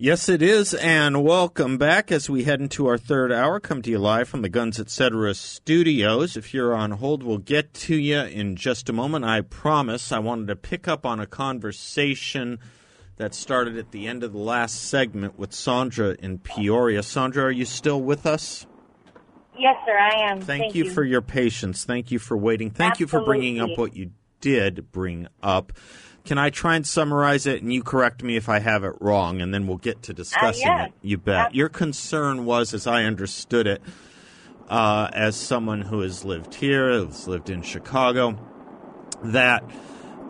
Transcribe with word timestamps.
Yes, 0.00 0.28
it 0.28 0.42
is, 0.42 0.74
and 0.74 1.24
welcome 1.24 1.76
back 1.76 2.12
as 2.12 2.30
we 2.30 2.44
head 2.44 2.60
into 2.60 2.86
our 2.86 2.98
third 2.98 3.32
hour. 3.32 3.58
Come 3.58 3.82
to 3.82 3.90
you 3.90 3.98
live 3.98 4.28
from 4.28 4.42
the 4.42 4.48
Guns 4.48 4.78
Etc. 4.78 5.34
studios. 5.34 6.36
If 6.36 6.54
you're 6.54 6.72
on 6.72 6.92
hold, 6.92 7.24
we'll 7.24 7.38
get 7.38 7.74
to 7.74 7.96
you 7.96 8.20
in 8.20 8.54
just 8.54 8.88
a 8.88 8.92
moment. 8.92 9.24
I 9.24 9.40
promise. 9.40 10.12
I 10.12 10.20
wanted 10.20 10.46
to 10.46 10.54
pick 10.54 10.86
up 10.86 11.04
on 11.04 11.18
a 11.18 11.26
conversation 11.26 12.60
that 13.16 13.34
started 13.34 13.76
at 13.76 13.90
the 13.90 14.06
end 14.06 14.22
of 14.22 14.32
the 14.32 14.38
last 14.38 14.84
segment 14.84 15.36
with 15.36 15.52
Sandra 15.52 16.14
in 16.20 16.38
Peoria. 16.38 17.02
Sandra, 17.02 17.46
are 17.46 17.50
you 17.50 17.64
still 17.64 18.00
with 18.00 18.24
us? 18.24 18.68
Yes, 19.58 19.74
sir, 19.84 19.98
I 19.98 20.30
am. 20.30 20.40
Thank, 20.40 20.62
Thank 20.62 20.74
you, 20.76 20.92
for 20.92 21.02
your 21.02 21.22
patience. 21.22 21.84
Thank 21.84 22.12
you 22.12 22.20
for 22.20 22.36
waiting. 22.36 22.70
Thank 22.70 23.00
you 23.00 23.08
for 23.08 23.24
bringing 23.24 23.58
up 23.58 23.70
what 23.76 23.96
you 23.96 24.12
did 24.40 24.92
bring 24.92 25.26
up. 25.42 25.72
Can 26.28 26.36
I 26.36 26.50
try 26.50 26.76
and 26.76 26.86
summarize 26.86 27.46
it 27.46 27.62
and 27.62 27.72
you 27.72 27.82
correct 27.82 28.22
me 28.22 28.36
if 28.36 28.50
I 28.50 28.58
have 28.58 28.84
it 28.84 28.92
wrong 29.00 29.40
and 29.40 29.54
then 29.54 29.66
we'll 29.66 29.78
get 29.78 30.02
to 30.02 30.12
discussing 30.12 30.68
Uh, 30.68 30.74
yeah. 30.76 30.84
it? 30.84 30.92
You 31.00 31.16
bet. 31.16 31.54
Your 31.54 31.70
concern 31.70 32.44
was, 32.44 32.74
as 32.74 32.86
I 32.86 33.04
understood 33.04 33.66
it, 33.66 33.80
uh, 34.68 35.08
as 35.14 35.36
someone 35.36 35.80
who 35.80 36.00
has 36.00 36.26
lived 36.26 36.56
here, 36.56 36.90
has 36.90 37.26
lived 37.26 37.48
in 37.48 37.62
Chicago, 37.62 38.36
that 39.24 39.64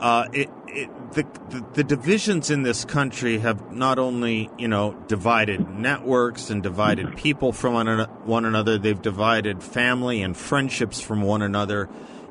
uh, 0.01 0.27
it, 0.33 0.49
it, 0.69 0.89
the, 1.15 1.27
the 1.51 1.67
the 1.75 1.83
divisions 1.83 2.49
in 2.49 2.63
this 2.63 2.85
country 2.85 3.39
have 3.39 3.73
not 3.73 3.99
only 3.99 4.49
you 4.57 4.69
know 4.69 4.93
divided 5.09 5.69
networks 5.69 6.49
and 6.49 6.63
divided 6.63 7.17
people 7.17 7.51
from 7.53 7.75
one, 7.75 7.89
one 8.25 8.45
another, 8.45 8.79
they've 8.79 9.03
divided 9.03 9.65
family 9.65 10.23
and 10.23 10.37
friendships 10.37 11.01
from 11.01 11.23
one 11.23 11.43
another 11.43 11.89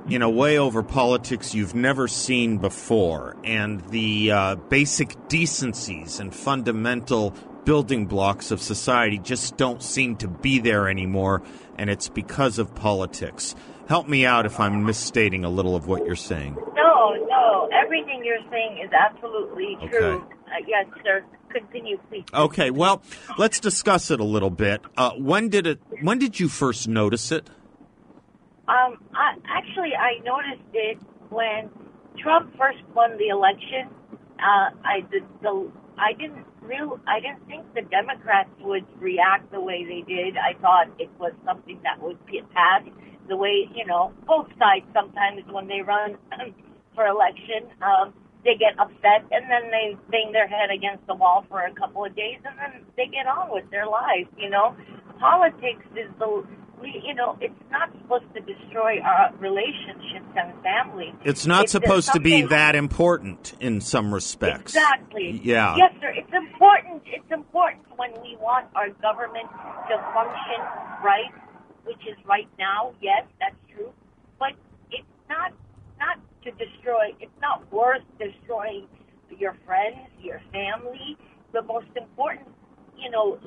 in 0.10 0.22
a 0.22 0.30
way 0.30 0.58
over 0.58 0.84
politics 0.84 1.54
you've 1.54 1.76
never 1.76 2.08
seen 2.08 2.58
before, 2.58 3.36
and 3.44 3.82
the 3.90 4.32
uh, 4.32 4.56
basic 4.56 5.28
decencies 5.28 6.20
and 6.20 6.34
fundamental 6.34 7.34
building 7.66 8.06
blocks 8.06 8.50
of 8.52 8.62
society 8.62 9.18
just 9.20 9.58
don't 9.58 9.84
seem 9.84 10.16
to 10.16 10.28
be 10.28 10.60
there 10.60 10.88
anymore, 10.88 11.42
and 11.78 11.90
it's 11.90 12.08
because 12.10 12.58
of 12.60 12.74
politics. 12.76 13.56
Help 13.90 14.08
me 14.08 14.26
out 14.26 14.46
if 14.46 14.60
I'm 14.60 14.86
misstating 14.86 15.44
a 15.46 15.50
little 15.50 15.76
of 15.76 15.88
what 15.88 16.06
you're 16.06 16.16
saying. 16.16 16.56
No, 16.76 17.14
no, 17.28 17.70
everything 17.74 18.24
you're 18.24 18.38
saying 18.50 18.82
is 18.86 18.92
absolutely 18.94 19.76
Okay. 19.84 19.88
true. 19.98 20.26
Uh, 20.48 20.64
yes, 20.68 20.86
sir. 21.04 21.24
Continue, 21.50 21.98
please. 22.10 22.24
Okay, 22.34 22.72
well, 22.72 23.02
let's 23.38 23.60
discuss 23.62 24.12
it 24.12 24.20
a 24.20 24.24
little 24.24 24.50
bit. 24.50 24.82
Uh, 24.98 25.12
when 25.12 25.48
did 25.50 25.66
it? 25.66 25.80
When 26.02 26.20
did 26.20 26.40
you 26.40 26.50
first 26.50 26.88
notice 26.90 27.32
it? 27.32 27.50
Um, 28.68 29.00
I, 29.16 29.36
actually, 29.48 29.96
I 29.96 30.20
noticed 30.24 30.68
it 30.74 30.98
when 31.30 31.70
Trump 32.22 32.52
first 32.58 32.80
won 32.94 33.18
the 33.18 33.30
election. 33.30 33.88
Uh, 34.40 34.76
I 34.84 35.02
the, 35.10 35.22
the 35.42 35.72
I 35.98 36.14
didn't 36.14 36.46
real 36.62 37.00
I 37.08 37.20
didn't 37.20 37.46
think 37.48 37.66
the 37.74 37.82
Democrats 37.84 38.50
would 38.62 38.86
react 39.00 39.52
the 39.52 39.62
way 39.62 39.86
they 39.86 40.04
did. 40.08 40.36
I 40.38 40.60
thought 40.60 40.88
it 41.00 41.10
was 41.20 41.34
something 41.46 41.80
that 41.84 42.02
would 42.02 42.24
be 42.26 42.42
passed 42.54 42.90
the 43.30 43.36
way 43.36 43.70
you 43.74 43.86
know 43.86 44.14
both 44.28 44.48
sides 44.60 44.86
sometimes 44.94 45.44
when 45.52 45.68
they 45.68 45.82
run 45.82 46.18
for 46.96 47.08
election. 47.08 47.72
Um, 47.82 48.14
they 48.44 48.56
get 48.56 48.80
upset 48.80 49.28
and 49.32 49.50
then 49.50 49.72
they 49.72 49.98
bang 50.12 50.32
their 50.32 50.48
head 50.48 50.70
against 50.72 51.06
the 51.08 51.16
wall 51.16 51.46
for 51.50 51.66
a 51.66 51.74
couple 51.74 52.06
of 52.06 52.16
days 52.16 52.40
and 52.46 52.56
then 52.60 52.86
they 52.96 53.08
get 53.08 53.28
on 53.28 53.52
with 53.52 53.70
their 53.72 53.88
lives. 53.88 54.30
You 54.38 54.50
know, 54.50 54.76
politics 55.20 55.84
is 55.98 56.08
the 56.20 56.46
we, 56.82 57.02
you 57.06 57.14
know, 57.16 57.38
it's 57.42 57.54
not 57.72 57.90
supposed 58.02 58.26
to 58.36 58.42
destroy 58.42 59.00
our 59.02 59.34
relationships 59.40 60.30
and 60.36 60.54
family. 60.62 61.14
It's 61.24 61.46
not 61.46 61.64
It's 61.64 61.72
supposed 61.72 62.14
to 62.14 62.20
be 62.20 62.44
that 62.44 62.76
important 62.76 63.54
in 63.60 63.82
some 63.82 64.14
respects. 64.14 64.76
Exactly. 64.76 65.42
Yeah. 65.44 65.76
Yes, 65.76 65.94
sir. 66.00 66.10
It's 66.16 66.32
important. 66.34 67.04
It's 67.06 67.32
important 67.32 67.86
when 67.98 68.12
we 68.22 68.38
want 68.40 68.68
our 68.76 68.90
government 69.02 69.50
to 69.90 69.98
function 70.14 70.62
right, 71.04 71.32
which 71.86 72.02
is 72.08 72.18
right 72.26 72.50
now. 72.60 72.94
Yes, 73.02 73.24
that's 73.40 73.56
true. 73.74 73.92
But 74.40 74.54
it's 74.92 75.08
not 75.30 75.54
not 76.00 76.20
to 76.44 76.52
destroy. 76.52 77.16
It's 77.20 77.32
not 77.42 77.72
worth 77.72 78.04
destroying 78.20 78.88
your 79.36 79.58
friends, 79.66 80.08
your 80.22 80.42
family. 80.52 81.18
The 81.54 81.64
most 81.64 81.88
important, 81.96 82.48
you 82.98 83.10
know, 83.10 83.40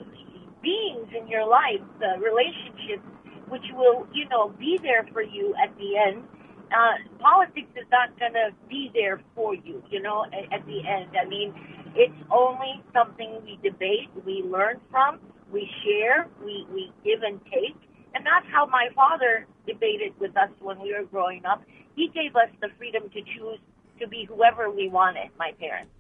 beings 0.63 1.09
in 1.17 1.29
your 1.29 1.47
life, 1.47 1.81
the 1.99 2.19
relationships, 2.19 3.07
which 3.51 3.65
will, 3.75 4.07
you 4.13 4.29
know, 4.29 4.49
be 4.59 4.79
there 4.83 5.07
for 5.13 5.23
you 5.23 5.55
at 5.63 5.77
the 5.77 5.97
end 5.97 6.25
uh, 6.71 6.95
politics 7.19 7.71
is 7.77 7.87
not 7.91 8.17
going 8.19 8.33
to 8.33 8.51
be 8.69 8.91
there 8.95 9.21
for 9.35 9.55
you, 9.55 9.83
you 9.91 10.01
know, 10.01 10.25
at, 10.27 10.61
at 10.61 10.67
the 10.67 10.79
end. 10.87 11.11
I 11.21 11.27
mean, 11.27 11.55
it's 11.95 12.15
only 12.31 12.83
something 12.93 13.41
we 13.45 13.59
debate, 13.63 14.11
we 14.25 14.43
learn 14.47 14.81
from, 14.91 15.19
we 15.53 15.69
share, 15.85 16.29
we, 16.45 16.67
we 16.73 16.93
give 17.05 17.23
and 17.23 17.41
take. 17.47 17.77
And 18.15 18.25
that's 18.27 18.47
how 18.53 18.67
my 18.67 18.89
father 18.95 19.47
debated 19.67 20.13
with 20.19 20.37
us 20.37 20.51
when 20.61 20.81
we 20.81 20.95
were 20.95 21.05
growing 21.05 21.45
up. 21.45 21.63
He 21.97 22.09
gave 22.09 22.37
us 22.37 22.51
the 22.61 22.69
freedom 22.79 23.11
to 23.11 23.21
choose 23.23 23.59
to 24.01 24.09
be 24.09 24.25
whoever 24.25 24.71
we 24.71 24.89
wanted, 24.89 25.31
my 25.39 25.53
parents. 25.59 25.91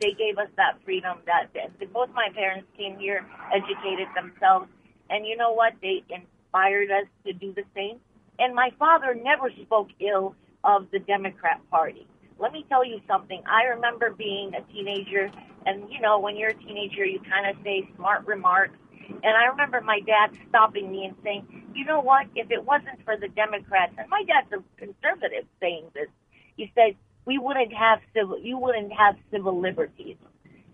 They 0.00 0.12
gave 0.12 0.38
us 0.38 0.48
that 0.56 0.78
freedom 0.84 1.18
that, 1.26 1.52
that 1.54 1.92
both 1.92 2.08
my 2.14 2.28
parents 2.34 2.66
came 2.76 2.98
here, 2.98 3.26
educated 3.52 4.08
themselves, 4.14 4.68
and 5.10 5.26
you 5.26 5.36
know 5.36 5.52
what? 5.52 5.74
They 5.82 6.04
inspired 6.50 6.90
us 6.90 7.06
to 7.26 7.32
do 7.32 7.52
the 7.52 7.64
same. 7.74 7.98
And 8.38 8.54
my 8.54 8.70
father 8.78 9.14
never 9.14 9.50
spoke 9.62 9.88
ill 10.00 10.34
of 10.64 10.90
the 10.90 10.98
Democrat 10.98 11.60
Party. 11.70 12.06
Let 12.38 12.52
me 12.52 12.64
tell 12.68 12.84
you 12.84 13.00
something. 13.06 13.42
I 13.46 13.64
remember 13.74 14.10
being 14.10 14.52
a 14.54 14.62
teenager, 14.72 15.30
and 15.66 15.90
you 15.90 16.00
know, 16.00 16.18
when 16.18 16.36
you're 16.36 16.50
a 16.50 16.54
teenager, 16.54 17.04
you 17.04 17.20
kind 17.20 17.46
of 17.46 17.62
say 17.62 17.88
smart 17.96 18.26
remarks. 18.26 18.76
And 19.08 19.36
I 19.36 19.46
remember 19.46 19.80
my 19.80 20.00
dad 20.00 20.30
stopping 20.48 20.90
me 20.90 21.04
and 21.04 21.16
saying, 21.22 21.70
"You 21.74 21.84
know 21.84 22.00
what? 22.00 22.26
If 22.34 22.50
it 22.50 22.64
wasn't 22.64 23.04
for 23.04 23.16
the 23.16 23.28
Democrats, 23.28 23.92
and 23.98 24.08
my 24.08 24.22
dad's 24.24 24.52
a 24.52 24.62
conservative 24.78 25.46
saying 25.60 25.90
this, 25.92 26.08
he 26.56 26.72
said 26.74 26.96
we 27.26 27.36
wouldn't 27.36 27.72
have 27.74 28.00
civil, 28.14 28.38
you 28.38 28.56
wouldn't 28.56 28.92
have 28.92 29.16
civil 29.30 29.58
liberties." 29.60 30.16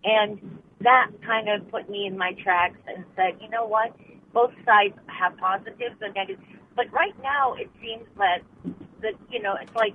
And 0.04 0.62
that 0.80 1.10
kind 1.24 1.48
of 1.48 1.68
put 1.70 1.90
me 1.90 2.06
in 2.06 2.16
my 2.16 2.34
tracks 2.34 2.78
and 2.86 3.04
said, 3.16 3.38
"You 3.40 3.48
know 3.48 3.66
what? 3.66 3.92
Both 4.36 4.54
sides 4.68 4.96
have 5.20 5.32
positives 5.40 5.96
and 6.04 6.12
negatives." 6.12 6.44
But 6.78 6.92
right 6.92 7.16
now, 7.22 7.54
it 7.62 7.70
seems 7.80 8.06
that 8.22 8.40
that 9.02 9.16
you 9.32 9.40
know 9.44 9.54
it's 9.62 9.74
like 9.74 9.94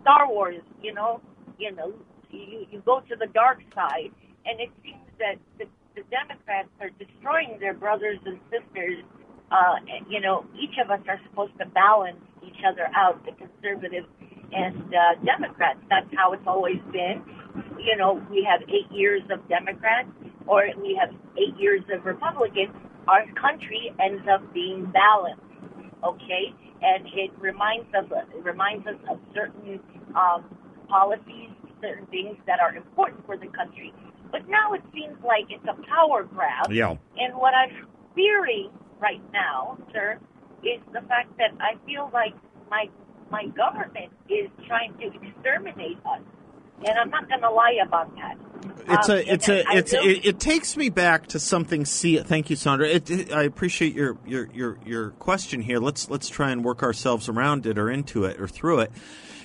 Star 0.00 0.24
Wars. 0.34 0.64
You 0.80 0.94
know, 0.98 1.20
you 1.58 1.70
know, 1.76 1.92
you 2.30 2.66
you 2.70 2.78
go 2.84 3.00
to 3.10 3.14
the 3.22 3.28
dark 3.42 3.60
side, 3.74 4.10
and 4.46 4.54
it 4.64 4.70
seems 4.82 5.06
that 5.18 5.36
the, 5.58 5.66
the 5.96 6.02
Democrats 6.08 6.72
are 6.80 6.90
destroying 7.02 7.58
their 7.60 7.74
brothers 7.74 8.18
and 8.24 8.38
sisters. 8.50 9.04
Uh, 9.52 9.76
you 10.08 10.20
know, 10.24 10.46
each 10.56 10.76
of 10.82 10.90
us 10.90 11.00
are 11.08 11.20
supposed 11.28 11.52
to 11.60 11.66
balance 11.66 12.22
each 12.46 12.60
other 12.66 12.88
out, 12.96 13.20
the 13.26 13.32
conservatives 13.32 14.08
and 14.52 14.76
uh, 14.94 15.20
Democrats. 15.24 15.80
That's 15.90 16.08
how 16.16 16.32
it's 16.32 16.46
always 16.46 16.80
been. 16.90 17.22
You 17.78 17.96
know, 17.96 18.20
we 18.30 18.46
have 18.48 18.62
eight 18.68 18.90
years 18.90 19.22
of 19.30 19.46
Democrats, 19.48 20.08
or 20.46 20.64
we 20.80 20.98
have 21.00 21.10
eight 21.36 21.56
years 21.58 21.82
of 21.92 22.04
Republicans. 22.04 22.72
Our 23.08 23.26
country 23.34 23.92
ends 24.00 24.26
up 24.28 24.52
being 24.54 24.86
balanced 24.86 25.42
okay? 26.04 26.54
And 26.82 27.06
it 27.14 27.30
reminds 27.38 27.86
us 27.94 28.04
it 28.10 28.44
reminds 28.44 28.86
us 28.86 28.96
of 29.10 29.18
certain 29.34 29.80
um, 30.14 30.44
policies, 30.88 31.50
certain 31.80 32.06
things 32.06 32.36
that 32.46 32.60
are 32.60 32.74
important 32.74 33.24
for 33.24 33.36
the 33.36 33.46
country. 33.48 33.94
But 34.30 34.48
now 34.48 34.72
it 34.72 34.82
seems 34.92 35.16
like 35.24 35.46
it's 35.50 35.64
a 35.64 35.76
power 35.86 36.24
grab. 36.24 36.72
Yeah. 36.72 36.96
And 37.18 37.36
what 37.36 37.54
I'm 37.54 37.86
fearing 38.14 38.70
right 38.98 39.22
now, 39.32 39.78
sir, 39.92 40.18
is 40.64 40.80
the 40.92 41.02
fact 41.02 41.36
that 41.38 41.52
I 41.60 41.74
feel 41.86 42.10
like 42.12 42.34
my 42.70 42.86
my 43.30 43.46
government 43.46 44.12
is 44.28 44.50
trying 44.66 44.94
to 44.98 45.06
exterminate 45.06 45.98
us. 46.04 46.20
And 46.84 46.98
I'm 46.98 47.10
not 47.10 47.28
going 47.28 47.40
to 47.42 47.50
lie 47.50 47.78
about 47.86 48.14
that. 48.16 48.36
It's 48.88 49.08
Um, 49.08 49.16
a, 49.16 49.18
it's 49.32 49.48
and 49.48 49.58
a, 49.58 49.76
it's 49.76 49.92
it, 49.92 50.24
it 50.26 50.40
takes 50.40 50.76
me 50.76 50.88
back 50.88 51.26
to 51.28 51.38
something. 51.38 51.84
See, 51.84 52.18
thank 52.18 52.50
you, 52.50 52.56
Sandra. 52.56 52.88
It, 52.88 53.10
it- 53.10 53.32
I 53.32 53.42
appreciate 53.44 53.94
your, 53.94 54.18
your 54.26 54.48
your 54.52 54.78
your 54.84 55.10
question 55.12 55.62
here. 55.62 55.78
Let's 55.78 56.10
let's 56.10 56.28
try 56.28 56.50
and 56.50 56.64
work 56.64 56.82
ourselves 56.82 57.28
around 57.28 57.66
it 57.66 57.78
or 57.78 57.90
into 57.90 58.24
it 58.24 58.40
or 58.40 58.48
through 58.48 58.80
it. 58.80 58.92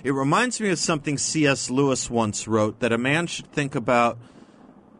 It 0.03 0.11
reminds 0.11 0.61
me 0.61 0.69
of 0.69 0.79
something 0.79 1.17
C.S. 1.17 1.69
Lewis 1.69 2.09
once 2.09 2.47
wrote 2.47 2.79
that 2.79 2.91
a 2.91 2.97
man 2.97 3.27
should 3.27 3.51
think 3.51 3.75
about 3.75 4.17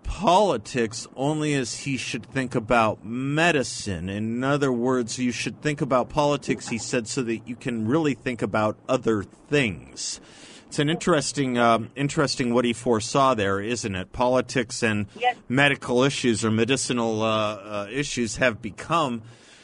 politics 0.04 1.06
only 1.16 1.54
as 1.54 1.80
he 1.82 1.98
should 1.98 2.26
think 2.26 2.56
about 2.56 3.04
medicine. 3.06 4.10
In 4.10 4.44
other 4.44 4.72
words, 4.72 5.20
you 5.20 5.32
should 5.32 5.62
think 5.62 5.82
about 5.82 6.10
politics, 6.10 6.70
he 6.70 6.78
said, 6.78 7.08
so 7.08 7.22
that 7.24 7.48
you 7.48 7.56
can 7.56 7.88
really 7.88 8.14
think 8.14 8.42
about 8.42 8.78
other 8.88 9.24
things. 9.24 10.20
It's 10.68 10.80
an 10.80 10.90
interesting, 10.90 11.58
um, 11.58 11.90
interesting 11.96 12.54
what 12.54 12.66
he 12.66 12.74
foresaw 12.74 13.34
there, 13.34 13.60
isn't 13.62 13.96
it? 13.96 14.12
Politics 14.12 14.84
and 14.84 15.08
Yes. 15.18 15.36
medical 15.48 16.04
issues 16.04 16.44
or 16.44 16.52
medicinal 16.52 17.22
uh, 17.24 17.28
uh, 17.56 17.88
issues 17.90 18.36
have 18.36 18.62
become 18.62 19.22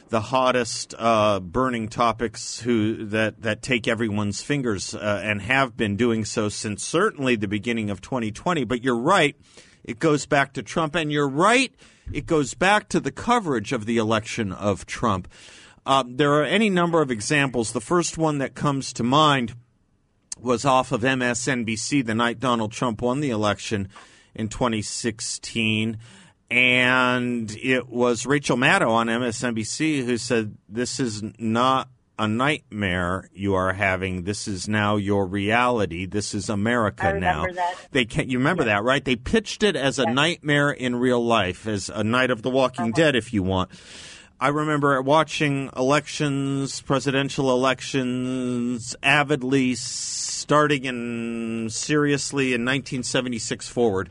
the 0.10 0.22
hottest 0.22 0.94
uh, 0.98 1.40
burning 1.40 1.88
topics 1.90 2.60
who 2.60 3.06
that 3.08 3.42
that 3.42 3.62
take 3.62 3.88
everyone's 3.88 4.42
fingers 4.42 4.94
uh, 4.96 5.22
and 5.24 5.42
have 5.42 5.76
been 5.76 5.98
doing 5.98 6.24
so 6.24 6.50
since 6.50 6.84
certainly 6.84 7.36
the 7.36 7.48
beginning 7.48 7.90
of 7.90 8.00
2020. 8.00 8.64
But 8.64 8.84
you're 8.84 8.96
right, 8.96 9.36
it 9.84 10.00
goes 10.00 10.26
back 10.26 10.54
to 10.54 10.64
Trump, 10.64 10.96
and 10.96 11.12
you're 11.12 11.28
right, 11.28 11.74
it 12.14 12.26
goes 12.28 12.54
back 12.54 12.88
to 12.90 13.00
the 13.00 13.12
coverage 13.12 13.74
of 13.74 13.86
the 13.86 13.98
election 13.98 14.52
of 14.54 14.86
Trump. 14.86 15.28
Um, 15.86 16.16
there 16.16 16.34
are 16.34 16.46
any 16.46 16.70
number 16.70 17.02
of 17.02 17.12
examples. 17.12 17.74
The 17.74 17.82
first 17.82 18.18
one 18.18 18.38
that 18.38 18.56
comes 18.56 18.94
to 18.94 19.04
mind 19.04 19.54
was 20.40 20.66
off 20.66 20.92
of 20.92 21.02
MSNBC 21.02 22.06
the 22.06 22.16
night 22.16 22.40
Donald 22.40 22.72
Trump 22.72 23.02
won 23.02 23.20
the 23.20 23.30
election 23.30 23.90
in 24.36 24.50
2016. 24.50 25.98
And 26.52 27.52
it 27.64 27.88
was 27.90 28.26
Rachel 28.26 28.58
Maddow 28.58 28.90
on 28.90 29.08
MSNBC 29.08 30.06
who 30.06 30.18
said, 30.18 30.56
This 30.70 31.00
is 31.00 31.24
not 31.40 31.90
a 32.20 32.28
nightmare 32.28 33.28
you 33.34 33.56
are 33.56 33.74
having. 33.74 34.24
This 34.24 34.48
is 34.48 34.68
now 34.68 34.98
your 34.98 35.26
reality. 35.26 36.06
This 36.06 36.36
is 36.36 36.50
America 36.50 37.18
now. 37.20 37.46
that. 37.52 37.88
They 37.92 38.06
can't. 38.06 38.30
you 38.30 38.38
remember 38.38 38.66
that, 38.66 38.84
right? 38.84 39.04
They 39.04 39.16
pitched 39.16 39.64
it 39.64 39.76
as 39.76 39.98
a 39.98 40.06
nightmare 40.06 40.70
in 40.70 40.96
real 40.96 41.26
life, 41.26 41.66
as 41.66 41.90
a 41.90 42.04
night 42.04 42.30
of 42.30 42.44
the 42.44 42.52
Walking 42.52 42.86
Uh-huh. 42.86 42.92
Dead, 42.96 43.16
if 43.16 43.34
you 43.34 43.42
want. 43.42 43.72
I 44.44 44.50
remember 44.50 45.02
watching 45.02 45.70
elections, 45.74 46.82
presidential 46.82 47.50
elections, 47.50 48.94
avidly 49.02 49.76
starting 49.76 50.84
in 50.84 51.70
seriously 51.70 52.48
in 52.48 52.66
1976 52.66 53.70
forward. 53.70 54.10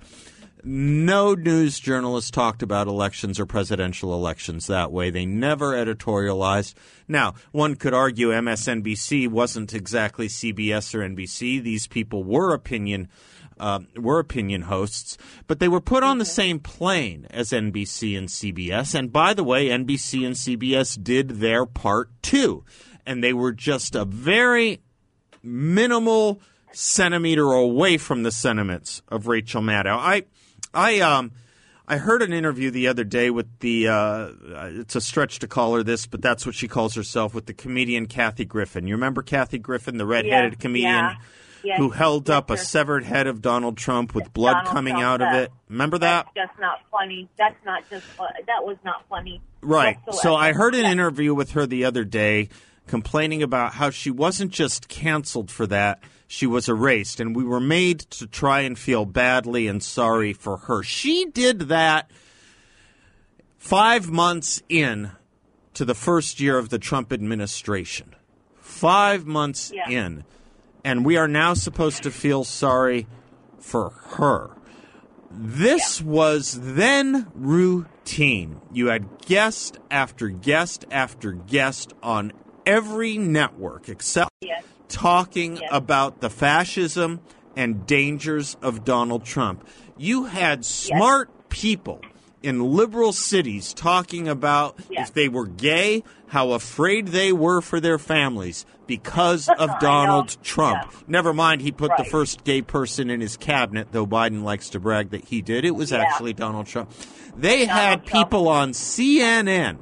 No 0.64 1.34
news 1.34 1.78
journalists 1.78 2.30
talked 2.30 2.62
about 2.62 2.86
elections 2.86 3.38
or 3.38 3.44
presidential 3.44 4.14
elections 4.14 4.68
that 4.68 4.90
way. 4.90 5.10
They 5.10 5.26
never 5.26 5.72
editorialized. 5.72 6.72
Now, 7.06 7.34
one 7.50 7.76
could 7.76 7.92
argue 7.92 8.28
MSNBC 8.28 9.28
wasn't 9.28 9.74
exactly 9.74 10.28
CBS 10.28 10.94
or 10.94 11.00
NBC. 11.00 11.62
These 11.62 11.88
people 11.88 12.24
were 12.24 12.54
opinion 12.54 13.10
uh, 13.62 13.78
were 13.96 14.18
opinion 14.18 14.62
hosts, 14.62 15.16
but 15.46 15.60
they 15.60 15.68
were 15.68 15.80
put 15.80 16.02
on 16.02 16.18
the 16.18 16.24
same 16.24 16.58
plane 16.58 17.28
as 17.30 17.50
NBC 17.50 18.18
and 18.18 18.28
CBS. 18.28 18.92
And 18.92 19.12
by 19.12 19.32
the 19.34 19.44
way, 19.44 19.68
NBC 19.68 20.26
and 20.26 20.34
CBS 20.34 21.00
did 21.02 21.40
their 21.40 21.64
part 21.64 22.10
too, 22.22 22.64
and 23.06 23.22
they 23.22 23.32
were 23.32 23.52
just 23.52 23.94
a 23.94 24.04
very 24.04 24.82
minimal 25.44 26.40
centimeter 26.72 27.52
away 27.52 27.98
from 27.98 28.24
the 28.24 28.32
sentiments 28.32 29.00
of 29.08 29.28
Rachel 29.28 29.62
Maddow. 29.62 29.96
I, 29.96 30.24
I, 30.74 30.98
um, 30.98 31.30
I 31.86 31.98
heard 31.98 32.22
an 32.22 32.32
interview 32.32 32.72
the 32.72 32.88
other 32.88 33.04
day 33.04 33.30
with 33.30 33.46
the. 33.60 33.88
Uh, 33.88 34.28
it's 34.80 34.96
a 34.96 35.00
stretch 35.00 35.38
to 35.40 35.46
call 35.46 35.74
her 35.74 35.84
this, 35.84 36.06
but 36.06 36.20
that's 36.20 36.44
what 36.46 36.56
she 36.56 36.66
calls 36.66 36.94
herself 36.94 37.32
with 37.32 37.46
the 37.46 37.54
comedian 37.54 38.06
Kathy 38.06 38.44
Griffin. 38.44 38.88
You 38.88 38.94
remember 38.94 39.22
Kathy 39.22 39.58
Griffin, 39.58 39.98
the 39.98 40.06
redheaded 40.06 40.54
Yeah, 40.54 40.58
comedian 40.58 40.90
yeah. 40.90 41.14
Yes, 41.64 41.78
who 41.78 41.90
held 41.90 42.28
up 42.28 42.50
a 42.50 42.56
severed 42.56 43.04
head 43.04 43.26
of 43.26 43.40
Donald 43.42 43.76
Trump 43.76 44.14
with 44.14 44.32
blood 44.32 44.54
Donald 44.54 44.68
coming 44.74 44.94
Trump, 44.94 45.22
out 45.22 45.22
of 45.22 45.34
it. 45.42 45.52
Remember 45.68 45.98
that? 45.98 46.26
That's 46.34 46.48
just 46.50 46.60
not 46.60 46.80
funny. 46.90 47.28
That's 47.38 47.64
not 47.64 47.88
just 47.88 48.04
fu- 48.04 48.24
that 48.46 48.64
was 48.64 48.76
not 48.84 49.04
funny. 49.08 49.40
Right. 49.60 49.98
So. 50.12 50.34
I 50.34 50.52
heard 50.52 50.74
an 50.74 50.84
interview 50.84 51.34
with 51.34 51.52
her 51.52 51.66
the 51.66 51.84
other 51.84 52.04
day 52.04 52.48
complaining 52.86 53.42
about 53.42 53.74
how 53.74 53.90
she 53.90 54.10
wasn't 54.10 54.50
just 54.50 54.88
canceled 54.88 55.50
for 55.50 55.66
that, 55.68 56.02
she 56.26 56.46
was 56.46 56.68
erased. 56.68 57.20
And 57.20 57.34
we 57.36 57.44
were 57.44 57.60
made 57.60 58.00
to 58.00 58.26
try 58.26 58.60
and 58.60 58.78
feel 58.78 59.04
badly 59.04 59.68
and 59.68 59.82
sorry 59.82 60.32
for 60.32 60.56
her. 60.58 60.82
She 60.82 61.26
did 61.26 61.60
that 61.68 62.10
five 63.56 64.10
months 64.10 64.62
in 64.68 65.12
to 65.74 65.84
the 65.84 65.94
first 65.94 66.40
year 66.40 66.58
of 66.58 66.68
the 66.68 66.78
Trump 66.78 67.12
administration. 67.12 68.14
Five 68.60 69.26
months 69.26 69.70
Yeah. 69.74 69.88
in. 69.88 70.24
And 70.84 71.04
we 71.04 71.16
are 71.16 71.28
now 71.28 71.54
supposed 71.54 72.02
to 72.04 72.10
feel 72.10 72.44
sorry 72.44 73.06
for 73.58 73.90
her. 74.16 74.50
This 75.30 76.02
was 76.02 76.58
then 76.74 77.28
routine. 77.34 78.60
You 78.72 78.88
had 78.88 79.06
guest 79.24 79.78
after 79.90 80.28
guest 80.28 80.84
after 80.90 81.32
guest 81.32 81.94
on 82.02 82.32
every 82.66 83.16
network 83.16 83.88
except 83.88 84.30
Yes. 84.40 84.64
talking 84.88 85.56
Yes. 85.56 85.68
about 85.72 86.20
the 86.20 86.28
fascism 86.30 87.20
and 87.56 87.86
dangers 87.86 88.56
of 88.60 88.84
Donald 88.84 89.24
Trump. 89.24 89.66
You 89.96 90.24
had 90.24 90.64
smart 90.64 91.30
people 91.48 92.00
in 92.42 92.72
liberal 92.74 93.12
cities 93.12 93.72
talking 93.74 94.28
about 94.28 94.76
Yes. 94.90 95.08
if 95.08 95.14
they 95.14 95.28
were 95.28 95.46
gay, 95.46 96.02
how 96.28 96.52
afraid 96.52 97.08
they 97.08 97.32
were 97.32 97.60
for 97.60 97.78
their 97.80 97.98
families 97.98 98.64
because 98.86 99.48
of 99.58 99.70
Donald. 99.80 100.36
Trump. 100.42 100.92
Never 101.06 101.32
mind, 101.32 101.60
he 101.62 101.72
put 101.72 101.90
the 101.96 102.04
first 102.04 102.44
gay 102.44 102.62
person 102.62 103.10
in 103.10 103.20
his 103.20 103.36
cabinet, 103.36 103.88
though 103.92 104.06
Biden 104.06 104.42
likes 104.42 104.68
to 104.70 104.80
brag 104.80 105.10
that 105.10 105.24
he 105.26 105.40
did. 105.42 105.64
It 105.64 105.74
was 105.74 105.90
Yeah. 105.92 105.98
actually 105.98 106.32
Donald 106.32 106.66
Trump. 106.66 106.90
They 107.36 107.66
Donald 107.66 107.70
had 107.78 108.06
Trump. 108.06 108.24
people 108.24 108.48
on 108.48 108.72
CNN, 108.72 109.78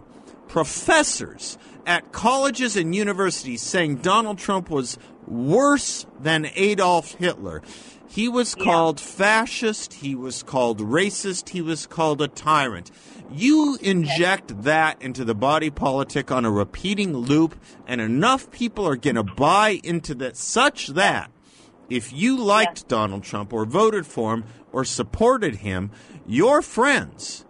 professors 0.48 1.56
at 1.86 2.12
colleges 2.12 2.76
and 2.76 2.94
universities 2.94 3.62
saying 3.62 3.96
Donald 3.96 4.38
Trump 4.38 4.68
was 4.68 4.98
worse 5.26 6.06
than 6.20 6.48
Adolf 6.54 7.12
Hitler. 7.14 7.62
He 8.12 8.28
was 8.28 8.56
Yeah. 8.58 8.64
called 8.64 8.98
fascist, 8.98 9.94
he 9.94 10.16
was 10.16 10.42
called 10.42 10.80
racist, 10.80 11.50
he 11.50 11.60
was 11.62 11.86
called 11.86 12.20
a 12.20 12.26
tyrant. 12.26 12.90
You 13.32 13.78
inject 13.80 14.64
that 14.64 15.00
into 15.00 15.24
the 15.24 15.34
body 15.36 15.70
politic 15.70 16.32
on 16.32 16.44
a 16.44 16.50
repeating 16.50 17.16
loop, 17.16 17.54
and 17.86 18.00
enough 18.00 18.50
people 18.50 18.84
are 18.84 18.96
going 18.96 19.14
to 19.14 19.22
buy 19.22 19.78
into 19.84 20.16
that 20.16 20.36
such 20.36 20.88
that 20.88 21.30
if 21.88 22.12
you 22.12 22.36
liked 22.36 22.88
Donald 22.88 23.22
Trump 23.22 23.52
or 23.52 23.64
voted 23.64 24.08
for 24.08 24.34
him 24.34 24.44
or 24.72 24.84
supported 24.84 25.56
him, 25.58 25.92
your 26.26 26.62
friends, 26.62 27.44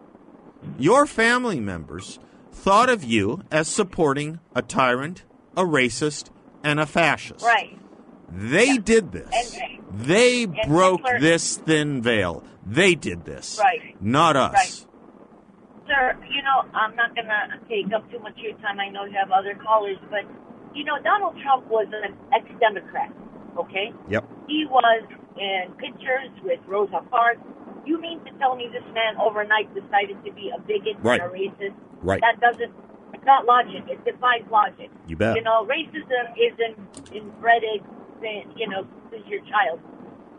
your 0.78 1.06
family 1.06 1.58
members 1.58 2.18
thought 2.52 2.90
of 2.90 3.02
you 3.02 3.40
as 3.50 3.66
supporting 3.66 4.40
a 4.54 4.60
tyrant, 4.60 5.22
a 5.56 5.62
racist, 5.62 6.28
and 6.62 6.78
a 6.78 6.84
fascist. 6.84 7.42
Right. 7.42 7.78
They 8.30 8.78
did 8.78 9.12
this. 9.12 9.28
And- 9.32 9.80
they 10.06 10.46
broke 10.46 11.00
Hitler- 11.04 11.20
this 11.20 11.56
thin 11.58 12.00
veil. 12.02 12.44
They 12.64 12.94
did 12.94 13.24
this. 13.24 13.58
Right. 13.60 13.96
Not 14.00 14.36
us. 14.36 14.52
Right. 14.54 14.86
Sir, 15.88 16.16
you 16.30 16.42
know, 16.42 16.62
I'm 16.72 16.94
not 16.94 17.14
going 17.16 17.26
to 17.26 17.58
take 17.68 17.92
up 17.92 18.08
too 18.12 18.20
much 18.20 18.32
of 18.38 18.38
your 18.38 18.54
time. 18.62 18.78
I 18.78 18.88
know 18.90 19.04
you 19.04 19.16
have 19.18 19.32
other 19.32 19.54
callers, 19.56 19.98
but, 20.08 20.22
you 20.74 20.84
know, 20.84 20.98
Donald 21.02 21.34
Trump 21.42 21.66
was 21.66 21.88
an 21.90 22.14
ex 22.32 22.46
Democrat, 22.60 23.10
okay? 23.58 23.92
Yep. 24.08 24.24
He 24.46 24.64
was 24.70 25.02
in 25.36 25.72
pictures 25.78 26.30
with 26.44 26.60
Rosa 26.68 27.00
Parks. 27.10 27.40
You 27.86 28.00
mean 28.00 28.20
to 28.24 28.30
tell 28.38 28.54
me 28.54 28.68
this 28.70 28.84
man 28.94 29.16
overnight 29.18 29.74
decided 29.74 30.22
to 30.24 30.30
be 30.32 30.52
a 30.54 30.60
bigot 30.60 30.94
Right. 31.02 31.20
and 31.20 31.30
a 31.30 31.34
racist? 31.34 31.74
Right. 32.02 32.20
That 32.22 32.38
doesn't, 32.40 32.70
it's 33.12 33.24
not 33.26 33.46
logic. 33.46 33.82
It 33.88 34.04
defies 34.04 34.46
logic. 34.50 34.90
You 35.08 35.16
bet. 35.16 35.34
You 35.34 35.42
know, 35.42 35.66
racism 35.66 36.30
isn't 36.38 37.10
inbred, 37.12 37.62
you 38.56 38.68
know, 38.68 38.86
since 39.10 39.26
your 39.26 39.40
child. 39.40 39.80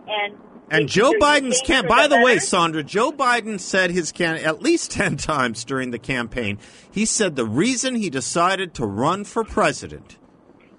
And 0.07 0.35
And 0.69 0.87
Joe 0.87 1.13
Biden's 1.19 1.61
camp. 1.61 1.87
By 1.87 2.07
the 2.07 2.21
way, 2.21 2.39
Sandra, 2.39 2.83
Joe 2.83 3.11
Biden 3.11 3.59
said 3.59 3.91
his 3.91 4.11
can 4.11 4.37
at 4.37 4.61
least 4.61 4.91
ten 4.99 5.17
times 5.17 5.63
during 5.63 5.91
the 5.91 5.99
campaign. 5.99 6.57
He 6.89 7.05
said 7.05 7.35
the 7.35 7.45
reason 7.45 7.95
he 7.95 8.09
decided 8.09 8.73
to 8.75 8.85
run 8.85 9.23
for 9.23 9.43
president. 9.43 10.17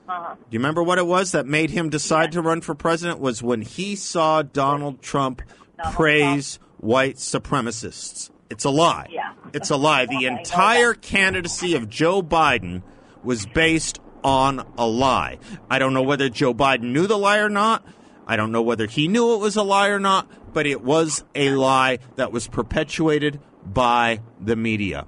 Uh-huh. 0.09 0.35
Do 0.35 0.47
you 0.51 0.59
remember 0.59 0.83
what 0.83 0.99
it 0.99 1.07
was 1.07 1.33
that 1.33 1.47
made 1.47 1.71
him 1.71 1.89
decide 1.89 2.33
to 2.33 2.43
run 2.43 2.61
for 2.61 2.75
president? 2.75 3.21
Was 3.21 3.43
when 3.43 3.63
he 3.63 3.97
saw 3.97 4.43
Donald 4.43 5.01
Trump 5.01 5.43
Donald 5.77 5.95
praise 5.95 6.59
white 6.79 7.17
supremacists. 7.17 8.31
It's 8.51 8.65
a 8.65 8.71
lie. 8.71 9.07
Yeah. 9.11 9.33
It's 9.55 9.71
a 9.71 9.77
lie. 9.77 10.05
The 10.07 10.27
entire 10.27 10.93
candidacy 10.93 11.75
of 11.75 11.89
Joe 11.89 12.23
Biden 12.23 12.83
was 13.23 13.47
based 13.47 14.01
on 14.25 14.67
a 14.79 14.87
lie. 14.87 15.39
I 15.71 15.79
don't 15.79 15.95
know 15.95 16.03
whether 16.03 16.29
Joe 16.29 16.55
Biden 16.55 16.93
knew 16.93 17.07
the 17.07 17.19
lie 17.19 17.39
or 17.39 17.49
not. 17.49 17.85
I 18.27 18.37
don't 18.37 18.53
know 18.53 18.63
whether 18.63 18.87
he 18.87 19.09
knew 19.09 19.35
it 19.35 19.39
was 19.39 19.57
a 19.57 19.63
lie 19.63 19.89
or 19.89 19.99
not, 19.99 20.29
but 20.53 20.67
it 20.67 20.83
was 20.83 21.25
a 21.35 21.51
lie 21.51 21.99
that 22.17 22.33
was 22.33 22.47
perpetuated 22.49 23.41
by 23.65 24.21
the 24.41 24.57
media. 24.57 25.07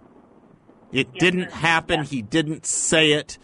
It 0.92 1.08
Yes, 1.12 1.20
didn't 1.20 1.52
happen. 1.52 2.00
Yeah. 2.00 2.04
He 2.06 2.22
didn't 2.22 2.66
say 2.66 3.12
it. 3.12 3.38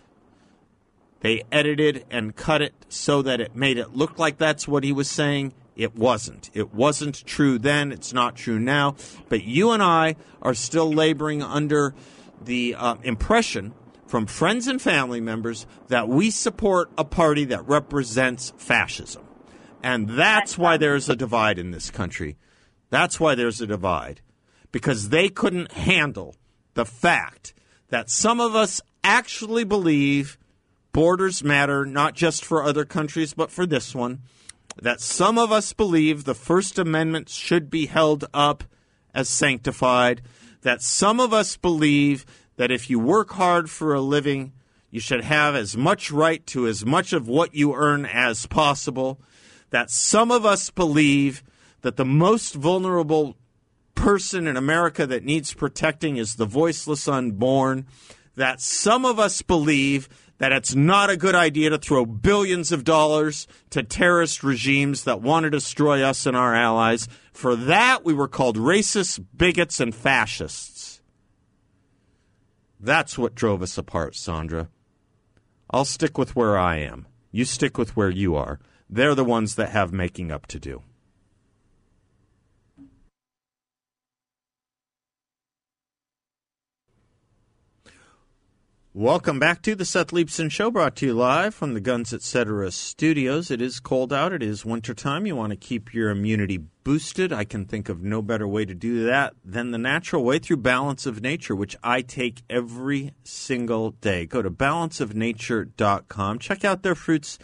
They 1.20 1.42
edited 1.52 2.06
and 2.10 2.34
cut 2.34 2.62
it 2.62 2.74
so 2.88 3.22
that 3.22 3.40
it 3.40 3.54
made 3.54 3.76
it 3.76 3.94
look 3.94 4.18
like 4.18 4.38
that's 4.38 4.66
what 4.66 4.84
he 4.84 4.92
was 4.92 5.10
saying. 5.10 5.52
It 5.76 5.94
wasn't. 5.96 6.50
It 6.54 6.74
wasn't 6.74 7.24
true 7.26 7.58
then. 7.58 7.92
It's 7.92 8.12
not 8.12 8.36
true 8.36 8.58
now. 8.58 8.96
But 9.28 9.44
you 9.44 9.70
and 9.70 9.82
I 9.82 10.16
are 10.42 10.54
still 10.54 10.90
laboring 10.92 11.42
under 11.42 11.94
the 12.42 12.74
uh, 12.76 12.96
impression 13.02 13.74
from 14.10 14.26
friends 14.26 14.66
and 14.66 14.82
family 14.82 15.20
members 15.20 15.66
that 15.86 16.08
we 16.08 16.32
support 16.32 16.90
a 16.98 17.04
party 17.04 17.44
that 17.44 17.68
represents 17.68 18.52
fascism. 18.56 19.22
And 19.84 20.08
that's 20.08 20.58
why 20.58 20.78
there's 20.78 21.08
a 21.08 21.14
divide 21.14 21.60
in 21.60 21.70
this 21.70 21.92
country. 21.92 22.36
That's 22.90 23.20
why 23.20 23.36
there's 23.36 23.60
a 23.60 23.68
divide. 23.68 24.20
Because 24.72 25.10
they 25.10 25.28
couldn't 25.28 25.70
handle 25.70 26.34
the 26.74 26.84
fact 26.84 27.54
that 27.90 28.10
some 28.10 28.40
of 28.40 28.56
us 28.56 28.80
actually 29.04 29.62
believe 29.62 30.38
borders 30.90 31.44
matter, 31.44 31.86
not 31.86 32.16
just 32.16 32.44
for 32.44 32.64
other 32.64 32.84
countries, 32.84 33.32
but 33.32 33.52
for 33.52 33.64
this 33.64 33.94
one. 33.94 34.22
That 34.82 35.00
some 35.00 35.38
of 35.38 35.52
us 35.52 35.72
believe 35.72 36.24
the 36.24 36.34
First 36.34 36.80
Amendment 36.80 37.28
should 37.28 37.70
be 37.70 37.86
held 37.86 38.24
up 38.34 38.64
as 39.14 39.28
sanctified. 39.28 40.20
That 40.62 40.82
some 40.82 41.20
of 41.20 41.32
us 41.32 41.56
believe 41.56 42.26
that 42.60 42.70
if 42.70 42.90
you 42.90 42.98
work 42.98 43.30
hard 43.30 43.70
for 43.70 43.94
a 43.94 44.02
living, 44.02 44.52
you 44.90 45.00
should 45.00 45.24
have 45.24 45.54
as 45.54 45.78
much 45.78 46.10
right 46.10 46.46
to 46.46 46.66
as 46.66 46.84
much 46.84 47.14
of 47.14 47.26
what 47.26 47.54
you 47.54 47.74
earn 47.74 48.04
as 48.04 48.44
possible. 48.44 49.18
That 49.70 49.90
some 49.90 50.30
of 50.30 50.44
us 50.44 50.68
believe 50.68 51.42
that 51.80 51.96
the 51.96 52.04
most 52.04 52.54
vulnerable 52.54 53.38
person 53.94 54.46
in 54.46 54.58
America 54.58 55.06
that 55.06 55.24
needs 55.24 55.54
protecting 55.54 56.18
is 56.18 56.34
the 56.34 56.44
voiceless 56.44 57.08
unborn. 57.08 57.86
That 58.36 58.60
some 58.60 59.06
of 59.06 59.18
us 59.18 59.40
believe 59.40 60.06
that 60.36 60.52
it's 60.52 60.74
not 60.74 61.08
a 61.08 61.16
good 61.16 61.34
idea 61.34 61.70
to 61.70 61.78
throw 61.78 62.04
billions 62.04 62.72
of 62.72 62.84
dollars 62.84 63.48
to 63.70 63.82
terrorist 63.82 64.44
regimes 64.44 65.04
that 65.04 65.22
want 65.22 65.44
to 65.44 65.50
destroy 65.50 66.02
us 66.02 66.26
and 66.26 66.36
our 66.36 66.54
allies. 66.54 67.08
For 67.32 67.56
that, 67.56 68.04
we 68.04 68.12
were 68.12 68.28
called 68.28 68.58
racists, 68.58 69.18
bigots, 69.34 69.80
and 69.80 69.94
fascists. 69.94 70.79
That's 72.82 73.18
what 73.18 73.34
drove 73.34 73.60
us 73.60 73.76
apart, 73.76 74.16
Sandra. 74.16 74.68
I'll 75.70 75.84
stick 75.84 76.16
with 76.16 76.34
where 76.34 76.58
I 76.58 76.78
am. 76.78 77.06
You 77.30 77.44
stick 77.44 77.76
with 77.76 77.94
where 77.94 78.08
you 78.10 78.34
are. 78.36 78.58
They're 78.88 79.14
the 79.14 79.24
ones 79.24 79.56
that 79.56 79.70
have 79.70 79.92
making 79.92 80.32
up 80.32 80.46
to 80.46 80.58
do. 80.58 80.82
Welcome 88.92 89.38
back 89.38 89.62
to 89.62 89.76
the 89.76 89.84
Seth 89.84 90.08
Leibsohn 90.08 90.50
Show, 90.50 90.68
brought 90.72 90.96
to 90.96 91.06
you 91.06 91.14
live 91.14 91.54
from 91.54 91.74
the 91.74 91.80
Guns 91.80 92.12
Etc. 92.12 92.72
studios. 92.72 93.48
It 93.48 93.62
is 93.62 93.78
cold 93.78 94.12
out. 94.12 94.32
It 94.32 94.42
is 94.42 94.64
wintertime. 94.64 95.26
You 95.26 95.36
want 95.36 95.50
to 95.50 95.56
keep 95.56 95.94
your 95.94 96.10
immunity 96.10 96.58
boosted. 96.82 97.32
I 97.32 97.44
can 97.44 97.66
think 97.66 97.88
of 97.88 98.02
no 98.02 98.20
better 98.20 98.48
way 98.48 98.64
to 98.64 98.74
do 98.74 99.04
that 99.04 99.34
than 99.44 99.70
the 99.70 99.78
natural 99.78 100.24
way 100.24 100.40
through 100.40 100.56
Balance 100.56 101.06
of 101.06 101.22
Nature, 101.22 101.54
which 101.54 101.76
I 101.84 102.02
take 102.02 102.42
every 102.50 103.12
single 103.22 103.92
day. 103.92 104.26
Go 104.26 104.42
to 104.42 104.50
balanceofnature.com. 104.50 106.40
Check 106.40 106.64
out 106.64 106.82
their 106.82 106.96
fruits 106.96 107.38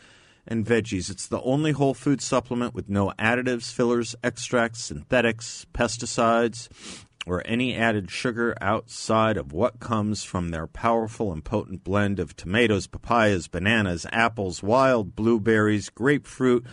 and 0.49 0.67
veggies. 0.67 1.09
It's 1.11 1.29
the 1.29 1.43
only 1.43 1.71
whole 1.71 1.95
food 1.95 2.21
supplement 2.21 2.75
with 2.75 2.89
no 2.89 3.13
additives, 3.21 3.73
fillers, 3.73 4.17
extracts, 4.25 4.83
synthetics, 4.83 5.65
pesticides 5.73 7.06
or 7.27 7.43
any 7.45 7.75
added 7.75 8.11
sugar 8.11 8.57
outside 8.61 9.37
of 9.37 9.53
what 9.53 9.81
comes 9.81 10.23
from 10.23 10.51
their 10.51 10.69
powerful 10.69 11.33
and 11.33 11.45
potent 11.45 11.83
blend 11.83 12.21
of 12.21 12.37
tomatoes, 12.37 12.87
papayas, 12.87 13.49
bananas, 13.49 14.07
apples, 14.13 14.63
wild 14.63 15.17
blueberries, 15.17 15.89
grapefruit, 15.91 16.65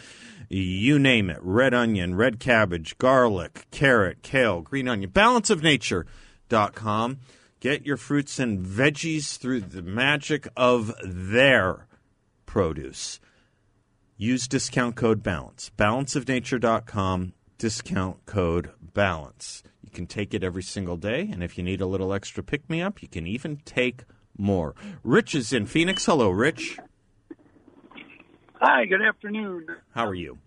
you 0.50 1.00
name 1.00 1.32
it 1.32 1.40
red 1.42 1.74
onion, 1.74 2.16
red 2.16 2.40
cabbage, 2.40 2.98
garlic, 3.00 3.66
carrot, 3.72 4.22
kale, 4.22 4.62
green 4.62 4.88
onion. 4.88 5.10
Balanceofnature.com. 5.10 7.18
Get 7.60 7.86
your 7.86 7.98
fruits 7.98 8.40
and 8.40 8.64
veggies 8.64 9.38
through 9.38 9.62
the 9.62 9.82
magic 9.82 10.48
of 10.56 10.94
their 11.04 11.88
produce. 12.46 13.20
Use 14.18 14.48
discount 14.48 14.96
code 14.96 15.24
BALANCE. 15.24 15.72
Balanceofnature.com, 15.78 17.34
discount 17.58 18.26
code 18.26 18.72
BALANCE 18.80 19.64
can 19.94 20.08
take 20.08 20.34
it 20.34 20.44
every 20.44 20.64
single 20.64 20.98
day. 20.98 21.30
And 21.32 21.42
if 21.42 21.58
you 21.58 21.64
need 21.64 21.80
a 21.80 21.86
little 21.86 22.14
extra 22.14 22.44
pick 22.44 22.70
me 22.70 22.82
up, 22.82 23.02
you 23.02 23.08
can 23.08 23.26
even 23.26 23.62
take 23.64 24.04
more. 24.38 24.76
Rich 25.04 25.36
is 25.36 25.54
in 25.54 25.66
Phoenix. 25.66 26.06
Hello, 26.06 26.30
Rich. 26.30 26.78
Hi, 28.56 28.86
good 28.86 29.02
afternoon. 29.02 29.68
How 29.94 30.06
are 30.08 30.16
you? 30.16 30.38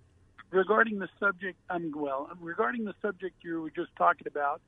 Regarding 0.51 0.99
the 0.99 1.09
subject, 1.19 1.59
I'm 1.69 1.93
well. 1.95 2.29
Regarding 2.41 2.85
the 2.85 2.95
subject 3.03 3.37
you 3.43 3.63
were 3.63 3.71
just 3.71 3.95
talking 3.97 4.27
about, 4.27 4.61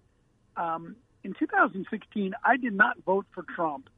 um, 0.57 0.97
in 1.25 1.35
2016, 1.39 2.35
I 2.45 2.57
did 2.57 2.75
not 2.75 2.97
vote 3.05 3.27
for 3.35 3.45
Trump. 3.55 3.89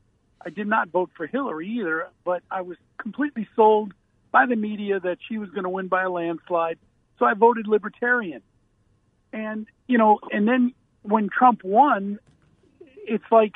I 0.44 0.50
did 0.50 0.66
not 0.66 0.88
vote 0.88 1.10
for 1.16 1.26
Hillary 1.26 1.68
either, 1.68 2.08
but 2.25 2.42
I 2.50 2.62
was 2.62 2.76
completely 2.99 3.46
sold 3.54 3.92
by 4.32 4.46
the 4.46 4.56
media 4.56 5.00
that 5.00 5.18
she 5.28 5.38
was 5.38 5.50
going 5.50 5.64
to 5.64 5.70
win 5.70 5.88
by 5.88 6.02
a 6.02 6.10
landslide. 6.10 6.78
So 7.18 7.26
I 7.26 7.34
voted 7.34 7.66
Libertarian. 7.66 8.42
And, 9.32 9.66
you 9.87 9.99
know, 9.99 10.18
and 10.30 10.46
then 10.46 10.75
when 11.02 11.28
Trump 11.28 11.62
won, 11.64 12.18
it's 12.96 13.25
like 13.30 13.52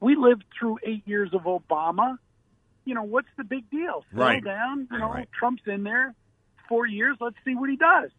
we 0.00 0.16
lived 0.16 0.44
through 0.58 0.78
eight 0.84 1.06
years 1.06 1.30
of 1.32 1.42
Obama. 1.42 2.18
You 2.84 2.94
know, 2.94 3.04
what's 3.04 3.28
the 3.36 3.44
big 3.44 3.70
deal? 3.70 4.04
Settle 4.10 4.26
right. 4.26 4.44
down. 4.44 4.88
You 4.90 4.98
know, 4.98 5.10
right. 5.12 5.28
Trump's 5.38 5.62
in 5.66 5.84
there 5.84 6.14
four 6.68 6.86
years. 6.86 7.16
Let's 7.20 7.36
see 7.44 7.54
what 7.54 7.70
he 7.70 7.76
does. 7.76 8.10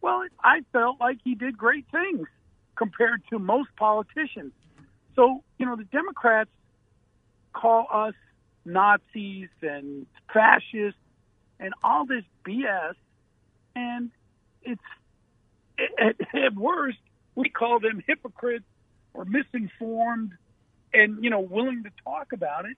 Well, 0.00 0.24
I 0.42 0.60
felt 0.72 1.00
like 1.00 1.18
he 1.22 1.34
did 1.34 1.56
great 1.56 1.86
things 1.90 2.26
compared 2.74 3.22
to 3.30 3.38
most 3.38 3.68
politicians. 3.76 4.52
So, 5.14 5.42
you 5.58 5.66
know, 5.66 5.76
the 5.76 5.84
Democrats 5.84 6.50
call 7.52 7.86
us 7.92 8.14
Nazis 8.64 9.48
and 9.62 10.06
fascists 10.32 11.00
and 11.58 11.74
all 11.82 12.06
this 12.06 12.24
BS. 12.46 12.94
And 13.74 14.10
it's 14.62 14.80
at, 15.98 16.16
at 16.34 16.54
worst, 16.54 16.98
we 17.34 17.48
call 17.48 17.80
them 17.80 18.02
hypocrites 18.06 18.64
or 19.14 19.24
misinformed 19.24 20.32
and, 20.92 21.22
you 21.22 21.30
know, 21.30 21.40
willing 21.40 21.84
to 21.84 21.90
talk 22.04 22.32
about 22.32 22.64
it. 22.64 22.76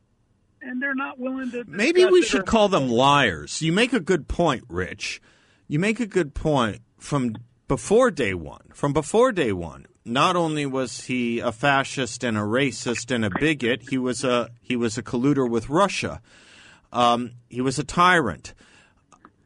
And 0.62 0.82
they're 0.82 0.94
not 0.94 1.18
willing 1.18 1.50
to. 1.52 1.64
Maybe 1.66 2.04
we 2.04 2.22
should 2.22 2.44
call 2.44 2.68
them 2.68 2.88
liars. 2.88 3.62
You 3.62 3.72
make 3.72 3.94
a 3.94 4.00
good 4.00 4.28
point, 4.28 4.64
Rich. 4.68 5.22
You 5.68 5.78
make 5.78 6.00
a 6.00 6.06
good 6.06 6.34
point 6.34 6.82
from 6.98 7.36
before 7.66 8.10
day 8.10 8.34
one. 8.34 8.64
From 8.74 8.92
before 8.92 9.32
day 9.32 9.52
one, 9.52 9.86
not 10.04 10.36
only 10.36 10.66
was 10.66 11.04
he 11.04 11.38
a 11.38 11.52
fascist 11.52 12.24
and 12.24 12.36
a 12.36 12.40
racist 12.40 13.14
and 13.14 13.24
a 13.24 13.30
bigot, 13.30 13.84
he 13.88 13.96
was 13.96 14.24
a 14.24 14.50
he 14.60 14.76
was 14.76 14.98
a 14.98 15.02
colluder 15.02 15.48
with 15.48 15.70
Russia. 15.70 16.20
Um, 16.92 17.32
he 17.48 17.60
was 17.60 17.78
a 17.78 17.84
tyrant. 17.84 18.52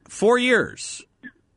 Four 0.08 0.38
years 0.38 1.04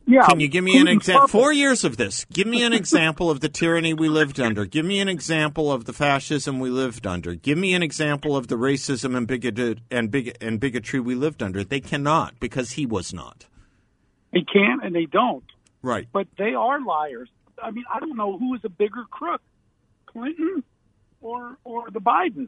Yeah, 0.10 0.26
Can 0.26 0.40
you 0.40 0.48
give 0.48 0.64
me 0.64 0.78
an 0.80 0.88
example? 0.88 1.28
Four 1.28 1.52
years 1.52 1.84
of 1.84 1.98
this. 1.98 2.26
Give 2.32 2.48
me 2.48 2.64
an 2.64 2.72
example 2.82 3.30
of 3.30 3.42
the 3.42 3.50
tyranny 3.50 3.94
we 3.94 4.08
lived 4.08 4.40
under. 4.40 4.66
Give 4.66 4.86
me 4.86 5.02
an 5.02 5.10
example 5.10 5.70
of 5.70 5.84
the 5.84 5.92
fascism 5.92 6.60
we 6.62 6.70
lived 6.70 7.06
under. 7.06 7.36
Give 7.36 7.58
me 7.58 7.74
an 7.74 7.84
example 7.84 8.38
of 8.38 8.48
the 8.48 8.56
racism 8.56 9.18
and 9.18 9.28
bigoted 9.28 9.82
and 9.92 10.10
big 10.10 10.38
and 10.40 10.62
bigotry 10.62 11.02
we 11.02 11.14
lived 11.14 11.44
under. 11.44 11.62
They 11.64 11.82
cannot 11.82 12.40
because 12.40 12.72
he 12.72 12.86
was 12.86 13.14
not. 13.14 13.48
They 14.32 14.44
can't 14.44 14.82
and 14.84 14.96
they 14.96 15.06
don't. 15.06 15.44
Right. 15.82 16.08
But 16.12 16.28
they 16.38 16.54
are 16.54 16.80
liars. 16.82 17.30
I 17.62 17.72
mean, 17.72 17.84
I 17.94 18.00
don't 18.00 18.16
know 18.16 18.38
who 18.38 18.54
is 18.56 18.62
a 18.64 18.70
bigger 18.70 19.04
crook, 19.12 19.42
Clinton 20.06 20.64
or 21.20 21.58
or 21.66 21.92
the 21.92 22.00
Bidens. 22.00 22.48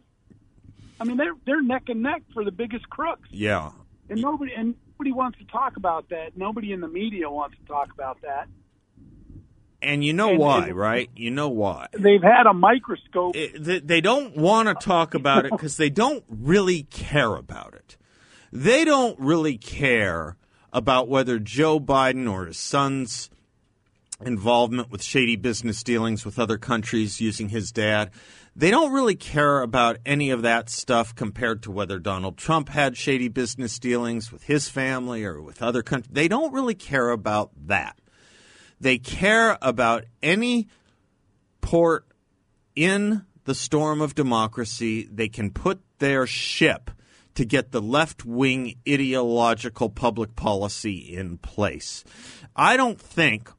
I 1.02 1.04
mean, 1.04 1.18
they're 1.18 1.36
they're 1.46 1.62
neck 1.62 1.84
and 1.90 2.04
neck 2.04 2.22
for 2.34 2.46
the 2.46 2.52
biggest 2.52 2.90
crooks, 2.90 3.28
Yeah. 3.32 3.72
and 4.10 4.22
nobody 4.22 4.54
and 4.54 4.76
nobody 5.00 5.14
wants 5.14 5.38
to 5.40 5.46
talk 5.46 5.78
about 5.78 6.10
that. 6.10 6.36
Nobody 6.36 6.74
in 6.74 6.82
the 6.82 6.88
media 6.88 7.30
wants 7.30 7.56
to 7.58 7.66
talk 7.66 7.90
about 7.94 8.22
that. 8.24 8.48
And 9.82 10.04
you 10.04 10.12
know 10.12 10.32
And- 10.32 10.40
why, 10.40 10.68
and- 10.68 10.78
right? 10.78 11.10
You 11.16 11.32
know 11.32 11.48
why. 11.48 11.88
They've 11.98 12.22
had 12.22 12.46
a 12.48 12.54
microscope. 12.54 13.34
it, 13.36 13.64
they, 13.64 13.80
they 13.80 14.02
don't 14.02 14.36
want 14.36 14.68
to 14.68 14.74
talk 14.86 15.14
about 15.14 15.46
it 15.46 15.52
because 15.54 15.78
they 15.78 15.90
don't 15.90 16.24
really 16.30 16.84
care 16.84 17.36
about 17.36 17.74
it. 17.76 17.96
They 18.52 18.84
don't 18.84 19.18
really 19.20 19.58
care 19.58 20.36
about 20.74 21.08
whether 21.08 21.40
Joe 21.40 21.80
Biden 21.80 22.30
or 22.30 22.46
his 22.48 22.58
son's 22.58 23.30
involvement 24.26 24.92
with 24.92 25.02
shady 25.02 25.38
business 25.38 25.82
dealings 25.82 26.26
with 26.26 26.38
other 26.38 26.58
countries 26.58 27.22
using 27.22 27.50
his 27.50 27.72
dad. 27.72 28.12
They 28.56 28.72
don't 28.72 28.92
really 28.92 29.16
care 29.16 29.62
about 29.62 29.98
any 30.06 30.32
of 30.32 30.42
that 30.42 30.70
stuff 30.70 31.16
compared 31.16 31.64
to 31.64 31.72
whether 31.72 32.00
Donald 32.00 32.38
Trump 32.38 32.70
had 32.70 32.98
shady 32.98 33.28
business 33.28 33.80
dealings 33.80 34.32
with 34.32 34.44
his 34.44 34.70
family 34.70 35.24
or 35.24 35.42
with 35.42 35.62
other 35.62 35.82
countries. 35.82 36.14
They 36.14 36.28
don't 36.28 36.54
really 36.54 36.76
care 36.76 37.10
about 37.10 37.52
that. 37.68 38.00
They 38.82 38.98
care 38.98 39.58
about 39.62 40.06
any 40.24 40.68
port 41.62 42.06
in 42.76 43.26
the 43.46 43.56
storm 43.56 44.02
of 44.02 44.16
democracy 44.16 45.08
they 45.12 45.28
can 45.28 45.52
put 45.52 45.82
their 46.00 46.26
ship 46.26 46.92
to 47.36 47.46
get 47.46 47.72
the 47.72 47.82
left 47.82 48.26
wing 48.26 48.76
ideological 48.88 49.90
public 49.90 50.36
policy 50.36 51.16
in 51.16 51.38
place. 51.38 52.04
I 52.56 52.78
don't 52.78 53.00
think 53.00 53.50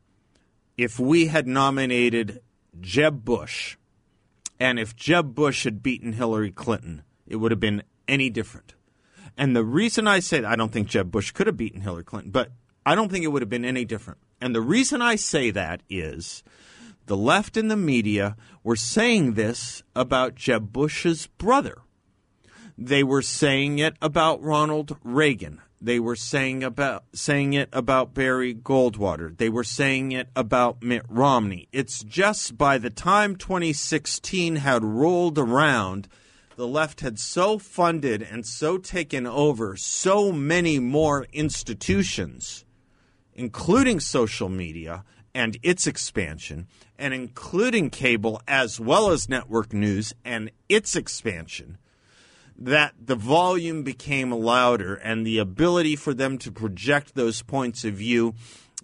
if 0.77 0.99
we 0.99 1.27
had 1.27 1.47
nominated 1.47 2.41
Jeb 2.81 3.25
Bush 3.25 3.77
and 4.61 4.79
if 4.79 4.95
Jeb 4.95 5.35
Bush 5.35 5.65
had 5.65 5.83
beaten 5.83 6.13
Hillary 6.13 6.53
Clinton, 6.53 7.03
it 7.27 7.37
would 7.37 7.51
have 7.51 7.61
been 7.61 7.83
any 8.07 8.29
different. 8.29 8.75
And 9.37 9.57
the 9.57 9.65
reason 9.65 10.07
I 10.07 10.21
say 10.21 10.41
that, 10.41 10.51
I 10.51 10.57
don't 10.57 10.71
think 10.71 10.87
Jeb 10.87 11.11
Bush 11.11 11.31
could 11.31 11.47
have 11.47 11.57
beaten 11.57 11.81
Hillary 11.81 12.05
Clinton, 12.05 12.31
but 12.31 12.53
I 12.85 12.95
don't 12.95 13.11
think 13.11 13.25
it 13.25 13.29
would 13.29 13.43
have 13.43 13.49
been 13.49 13.65
any 13.65 13.87
different. 13.87 14.19
And 14.41 14.55
the 14.55 14.61
reason 14.61 15.01
I 15.01 15.17
say 15.17 15.51
that 15.51 15.83
is 15.89 16.43
the 17.07 17.17
left 17.17 17.57
and 17.57 17.71
the 17.71 17.77
media 17.77 18.37
were 18.63 18.77
saying 18.77 19.35
this 19.35 19.83
about 19.97 20.35
Jeb 20.35 20.73
Bush's 20.73 21.27
brother. 21.27 21.79
They 22.77 23.03
were 23.03 23.23
saying 23.23 23.79
it 23.79 23.95
about 24.03 24.43
Ronald 24.43 24.97
Reagan. 25.03 25.61
They 25.83 25.99
were 25.99 26.17
saying 26.17 26.63
about 26.63 27.05
saying 27.15 27.55
it 27.55 27.71
about 27.73 28.13
Barry 28.13 28.55
Goldwater. 28.55 29.35
They 29.37 29.49
were 29.49 29.65
saying 29.65 30.13
it 30.13 30.29
about 30.37 30.83
Mitt 30.83 31.07
Romney. 31.09 31.69
It's 31.73 32.05
just 32.05 32.59
by 32.59 32.77
the 32.77 32.91
time 32.91 33.35
2016 33.37 34.57
had 34.57 34.85
rolled 34.85 35.39
around, 35.39 36.07
the 36.57 36.67
left 36.67 37.01
had 37.01 37.19
so 37.19 37.59
funded 37.59 38.21
and 38.21 38.45
so 38.47 38.77
taken 38.77 39.27
over 39.27 39.75
so 39.75 40.31
many 40.31 40.79
more 40.79 41.27
institutions, 41.33 42.67
including 43.33 44.01
social 44.01 44.51
media 44.51 45.03
and 45.35 45.57
its 45.63 45.87
expansion, 45.87 46.67
and 46.99 47.15
including 47.15 47.89
cable 47.89 48.43
as 48.47 48.79
well 48.79 49.11
as 49.11 49.31
network 49.31 49.73
news 49.73 50.13
and 50.27 50.51
its 50.69 50.95
expansion 50.95 51.79
that 52.59 52.95
the 53.03 53.17
volume 53.17 53.83
became 53.83 54.31
louder 54.31 54.95
and 54.95 55.27
the 55.27 55.39
ability 55.39 55.97
for 55.97 56.15
them 56.15 56.39
to 56.39 56.53
project 56.53 57.15
those 57.15 57.43
points 57.43 57.85
of 57.85 57.95
view 57.95 58.35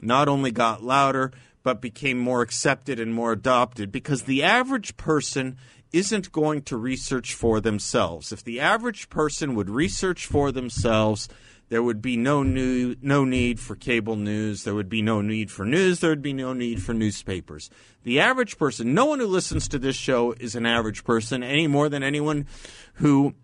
not 0.01 0.29
only 0.29 0.51
got 0.51 0.83
louder 0.83 1.33
but 1.63 1.81
became 1.81 2.19
more 2.19 2.43
accepted 2.43 3.01
and 3.01 3.13
more 3.13 3.33
adopted 3.33 3.91
because 3.91 4.23
the 4.23 4.43
average 4.43 4.97
person 4.97 5.57
isn't 5.93 6.31
going 6.33 6.63
to 6.63 6.77
research 6.77 7.35
for 7.35 7.61
themselves. 7.61 8.33
If 8.33 8.45
the 8.45 8.61
average 8.61 9.09
person 9.09 9.55
would 9.55 9.71
research 9.71 10.27
for 10.27 10.53
themselves, 10.53 11.29
there 11.69 11.83
would 11.83 12.01
be 12.01 12.17
no 12.17 12.43
new, 12.43 12.95
no 13.03 13.25
need 13.25 13.59
for 13.59 13.75
cable 13.75 14.15
news. 14.15 14.63
There 14.63 14.75
would 14.75 14.89
be 14.89 15.03
no 15.03 15.21
need 15.21 15.51
for 15.51 15.65
news. 15.65 16.01
There 16.01 16.11
would 16.11 16.23
be 16.23 16.33
no 16.33 16.53
need 16.53 16.83
for 16.83 16.95
newspapers. 16.95 17.71
The 18.05 18.21
average 18.21 18.57
person, 18.57 18.95
no 18.95 19.07
one 19.07 19.19
who 19.19 19.27
listens 19.27 19.67
to 19.69 19.79
this 19.79 19.97
show 19.97 20.33
is 20.33 20.55
an 20.55 20.67
average 20.67 21.03
person 21.03 21.43
any 21.43 21.67
more 21.67 21.89
than 21.89 22.05
anyone 22.05 22.47
who 22.95 23.35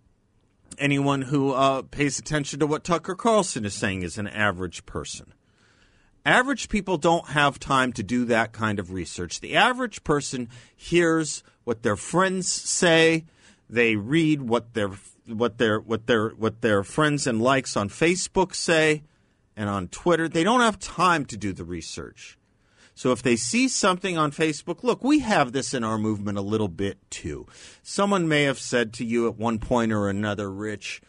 anyone 0.79 1.23
who 1.23 1.53
uh, 1.53 1.83
pays 1.83 2.19
attention 2.19 2.61
to 2.61 2.67
what 2.67 2.85
Tucker 2.85 3.15
Carlson 3.15 3.65
is 3.65 3.75
saying 3.75 4.03
is 4.03 4.19
an 4.19 4.27
average 4.27 4.87
person. 4.87 5.33
Average 6.25 6.69
people 6.69 6.99
don't 6.99 7.29
have 7.29 7.59
time 7.59 7.93
to 7.95 8.03
do 8.03 8.25
that 8.27 8.53
kind 8.53 8.79
of 8.79 8.93
research. 8.93 9.41
The 9.41 9.57
average 9.57 10.05
person 10.05 10.49
hears 10.77 11.43
what 11.65 11.83
their 11.83 11.97
friends 11.97 12.49
say, 12.49 13.25
they 13.69 13.97
read 13.97 14.43
what 14.43 14.75
their 14.75 14.91
what 15.27 15.59
their 15.59 15.81
what 15.81 16.07
their 16.07 16.31
what 16.31 16.61
their 16.61 16.83
friends 16.85 17.27
and 17.27 17.41
likes 17.41 17.77
on 17.77 17.89
Facebook 17.89 18.55
say 18.55 19.03
and 19.57 19.69
on 19.69 19.89
Twitter. 19.89 20.29
They 20.29 20.45
don't 20.45 20.61
have 20.61 20.79
time 20.79 21.25
to 21.27 21.37
do 21.37 21.53
the 21.53 21.65
research. 21.65 22.39
So 22.95 23.13
if 23.13 23.23
they 23.23 23.37
see 23.37 23.69
something 23.69 24.19
on 24.19 24.33
Facebook, 24.33 24.83
look, 24.83 25.03
we 25.03 25.21
have 25.21 25.53
this 25.53 25.73
in 25.73 25.83
our 25.83 25.99
movement 25.99 26.39
a 26.39 26.43
little 26.43 26.69
bit 26.69 26.99
too. 27.11 27.47
Someone 27.83 28.29
may 28.29 28.43
have 28.45 28.59
said 28.59 28.93
to 28.95 29.05
you 29.05 29.27
at 29.29 29.37
one 29.37 29.59
point 29.59 29.93
or 29.93 30.09
another, 30.09 30.51
Rich, 30.51 31.01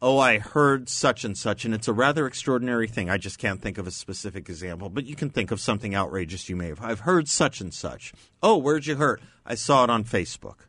oh, 0.00 0.18
I 0.18 0.38
heard 0.38 0.88
such 0.88 1.24
and 1.24 1.38
such, 1.38 1.64
and 1.64 1.72
it's 1.74 1.88
a 1.88 1.92
rather 1.92 2.26
extraordinary 2.26 2.88
thing. 2.88 3.08
I 3.08 3.18
just 3.18 3.38
can't 3.38 3.60
think 3.60 3.78
of 3.78 3.86
a 3.86 3.92
specific 3.92 4.48
example, 4.48 4.88
but 4.88 5.06
you 5.06 5.14
can 5.14 5.30
think 5.30 5.50
of 5.50 5.60
something 5.60 5.94
outrageous 5.94 6.48
you 6.48 6.56
may 6.56 6.68
have. 6.68 6.82
I've 6.82 7.00
heard 7.00 7.28
such 7.28 7.60
and 7.60 7.72
such. 7.72 8.12
Oh, 8.42 8.56
where'd 8.56 8.86
you 8.86 8.96
hear? 8.96 9.20
I 9.46 9.54
saw 9.54 9.84
it 9.84 9.90
on 9.90 10.04
Facebook. 10.04 10.66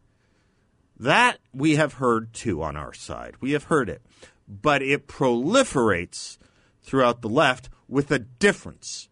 That 1.00 1.40
we 1.54 1.76
have 1.76 1.94
heard 1.94 2.34
too 2.34 2.62
on 2.62 2.78
our 2.78 2.94
side. 2.94 3.36
We 3.42 3.52
have 3.52 3.66
heard 3.66 3.90
it. 3.90 4.02
But 4.48 4.82
it 4.82 5.08
proliferates 5.08 6.38
throughout 6.82 7.22
the 7.22 7.30
left 7.30 7.70
with 7.88 8.12
a 8.12 8.20
difference. 8.20 9.10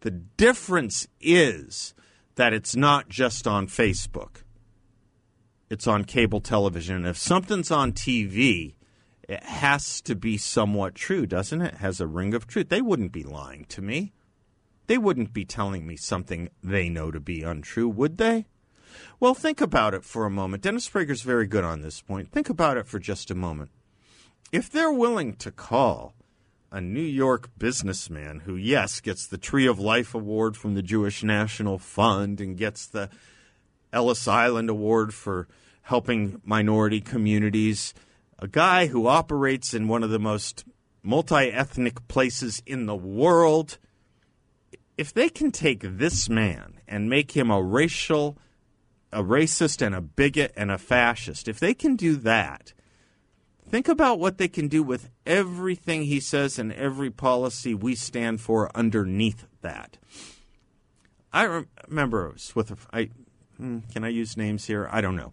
The 0.00 0.10
difference 0.10 1.06
is 1.20 1.94
that 2.36 2.52
it's 2.52 2.76
not 2.76 3.08
just 3.08 3.46
on 3.46 3.66
Facebook. 3.66 4.42
It's 5.70 5.86
on 5.86 6.04
cable 6.04 6.40
television. 6.40 6.96
And 6.96 7.06
if 7.06 7.18
something's 7.18 7.70
on 7.70 7.92
TV, 7.92 8.74
it 9.28 9.42
has 9.42 10.00
to 10.02 10.14
be 10.14 10.38
somewhat 10.38 10.94
true, 10.94 11.26
doesn't 11.26 11.60
it? 11.60 11.74
it? 11.74 11.78
Has 11.78 12.00
a 12.00 12.06
ring 12.06 12.32
of 12.34 12.46
truth. 12.46 12.68
They 12.68 12.80
wouldn't 12.80 13.12
be 13.12 13.22
lying 13.22 13.66
to 13.66 13.82
me. 13.82 14.12
They 14.86 14.98
wouldn't 14.98 15.34
be 15.34 15.44
telling 15.44 15.86
me 15.86 15.96
something 15.96 16.48
they 16.62 16.88
know 16.88 17.10
to 17.10 17.20
be 17.20 17.42
untrue, 17.42 17.88
would 17.88 18.16
they? 18.16 18.46
Well, 19.20 19.34
think 19.34 19.60
about 19.60 19.92
it 19.92 20.04
for 20.04 20.24
a 20.24 20.30
moment. 20.30 20.62
Dennis 20.62 20.88
Prager's 20.88 21.22
very 21.22 21.46
good 21.46 21.64
on 21.64 21.82
this 21.82 22.00
point. 22.00 22.32
Think 22.32 22.48
about 22.48 22.78
it 22.78 22.86
for 22.86 22.98
just 22.98 23.30
a 23.30 23.34
moment. 23.34 23.70
If 24.50 24.70
they're 24.70 24.92
willing 24.92 25.34
to 25.36 25.50
call 25.50 26.14
a 26.70 26.80
New 26.80 27.00
York 27.00 27.50
businessman 27.58 28.40
who, 28.40 28.54
yes, 28.54 29.00
gets 29.00 29.26
the 29.26 29.38
Tree 29.38 29.66
of 29.66 29.78
Life 29.78 30.14
Award 30.14 30.56
from 30.56 30.74
the 30.74 30.82
Jewish 30.82 31.22
National 31.22 31.78
Fund 31.78 32.40
and 32.40 32.56
gets 32.56 32.86
the 32.86 33.08
Ellis 33.92 34.28
Island 34.28 34.68
Award 34.68 35.14
for 35.14 35.48
helping 35.82 36.40
minority 36.44 37.00
communities, 37.00 37.94
a 38.38 38.46
guy 38.46 38.86
who 38.86 39.06
operates 39.06 39.72
in 39.72 39.88
one 39.88 40.02
of 40.02 40.10
the 40.10 40.18
most 40.18 40.64
multi 41.02 41.50
ethnic 41.50 42.06
places 42.06 42.62
in 42.66 42.84
the 42.84 42.96
world. 42.96 43.78
If 44.98 45.14
they 45.14 45.30
can 45.30 45.50
take 45.50 45.80
this 45.82 46.28
man 46.28 46.80
and 46.86 47.08
make 47.08 47.32
him 47.32 47.50
a 47.50 47.62
racial, 47.62 48.36
a 49.10 49.22
racist 49.22 49.80
and 49.80 49.94
a 49.94 50.02
bigot 50.02 50.52
and 50.54 50.70
a 50.70 50.76
fascist, 50.76 51.48
if 51.48 51.58
they 51.58 51.72
can 51.72 51.96
do 51.96 52.16
that, 52.16 52.74
Think 53.68 53.88
about 53.88 54.18
what 54.18 54.38
they 54.38 54.48
can 54.48 54.68
do 54.68 54.82
with 54.82 55.10
everything 55.26 56.04
he 56.04 56.20
says 56.20 56.58
and 56.58 56.72
every 56.72 57.10
policy 57.10 57.74
we 57.74 57.94
stand 57.94 58.40
for 58.40 58.74
underneath 58.74 59.44
that. 59.60 59.98
I 61.34 61.64
remember 61.86 62.34
with 62.54 62.86
I 62.90 63.10
hmm, 63.58 63.80
can 63.92 64.04
I 64.04 64.08
use 64.08 64.38
names 64.38 64.64
here? 64.64 64.88
I 64.90 65.02
don't 65.02 65.16
know. 65.16 65.32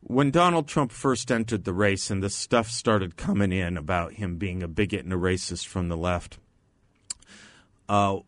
When 0.00 0.30
Donald 0.30 0.68
Trump 0.68 0.90
first 0.90 1.30
entered 1.30 1.64
the 1.64 1.74
race 1.74 2.10
and 2.10 2.22
the 2.22 2.30
stuff 2.30 2.70
started 2.70 3.16
coming 3.16 3.52
in 3.52 3.76
about 3.76 4.14
him 4.14 4.36
being 4.36 4.62
a 4.62 4.68
bigot 4.68 5.04
and 5.04 5.12
a 5.12 5.16
racist 5.16 5.66
from 5.66 5.88
the 5.88 5.96
left, 5.98 6.38
uh, 7.90 8.20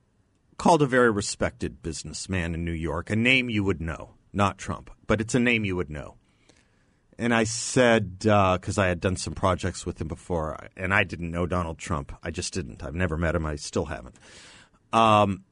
called 0.58 0.82
a 0.82 0.86
very 0.86 1.10
respected 1.10 1.82
businessman 1.82 2.52
in 2.52 2.66
New 2.66 2.72
York, 2.72 3.08
a 3.08 3.16
name 3.16 3.48
you 3.48 3.64
would 3.64 3.80
know, 3.80 4.10
not 4.30 4.58
Trump, 4.58 4.90
but 5.06 5.22
it's 5.22 5.34
a 5.34 5.40
name 5.40 5.64
you 5.64 5.76
would 5.76 5.88
know 5.88 6.17
and 7.18 7.34
I 7.34 7.44
said 7.44 8.20
because 8.20 8.78
uh, 8.78 8.82
I 8.82 8.86
had 8.86 9.00
done 9.00 9.16
some 9.16 9.34
projects 9.34 9.84
with 9.84 10.00
him 10.00 10.08
before, 10.08 10.56
and 10.76 10.94
I 10.94 11.02
didn't 11.02 11.32
know 11.32 11.46
Donald 11.46 11.78
Trump. 11.78 12.16
I 12.22 12.30
just 12.30 12.54
didn't. 12.54 12.84
I've 12.84 12.94
never 12.94 13.16
met 13.16 13.34
him. 13.34 13.44
I 13.44 13.56
still 13.56 13.86
haven't. 13.86 14.14
Um, 14.92 15.44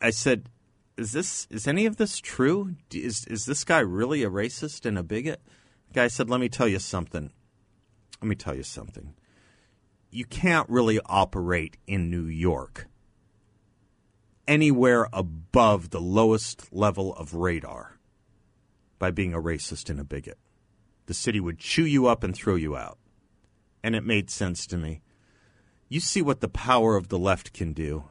I 0.00 0.10
said, 0.10 0.48
"Is 0.96 1.12
this 1.12 1.46
is 1.50 1.68
any 1.68 1.86
of 1.86 1.96
this 1.96 2.18
true? 2.18 2.74
Is 2.92 3.26
is 3.26 3.46
this 3.46 3.64
guy 3.64 3.78
really 3.78 4.24
a 4.24 4.30
racist 4.30 4.84
and 4.84 4.98
a 4.98 5.04
bigot?" 5.04 5.40
The 5.88 5.94
guy 5.94 6.08
said, 6.08 6.28
"Let 6.28 6.40
me 6.40 6.48
tell 6.48 6.68
you 6.68 6.80
something. 6.80 7.30
Let 8.20 8.28
me 8.28 8.34
tell 8.34 8.56
you 8.56 8.64
something. 8.64 9.14
You 10.10 10.24
can't 10.24 10.68
really 10.68 10.98
operate 11.06 11.76
in 11.86 12.10
New 12.10 12.26
York." 12.26 12.88
Anywhere 14.46 15.08
above 15.12 15.88
the 15.90 16.00
lowest 16.00 16.70
level 16.70 17.14
of 17.14 17.34
radar 17.34 17.98
by 18.98 19.10
being 19.10 19.32
a 19.32 19.40
racist 19.40 19.88
and 19.88 19.98
a 19.98 20.04
bigot 20.04 20.38
the 21.06 21.14
city 21.14 21.40
would 21.40 21.58
chew 21.58 21.84
you 21.84 22.06
up 22.06 22.22
and 22.24 22.34
throw 22.34 22.54
you 22.54 22.76
out. 22.76 22.98
And 23.82 23.94
it 23.94 24.04
made 24.04 24.30
sense 24.30 24.66
to 24.68 24.78
me. 24.78 25.02
You 25.88 26.00
see 26.00 26.22
what 26.22 26.40
the 26.40 26.48
power 26.48 26.96
of 26.96 27.08
the 27.08 27.18
left 27.18 27.52
can 27.52 27.72
do. 27.72 28.04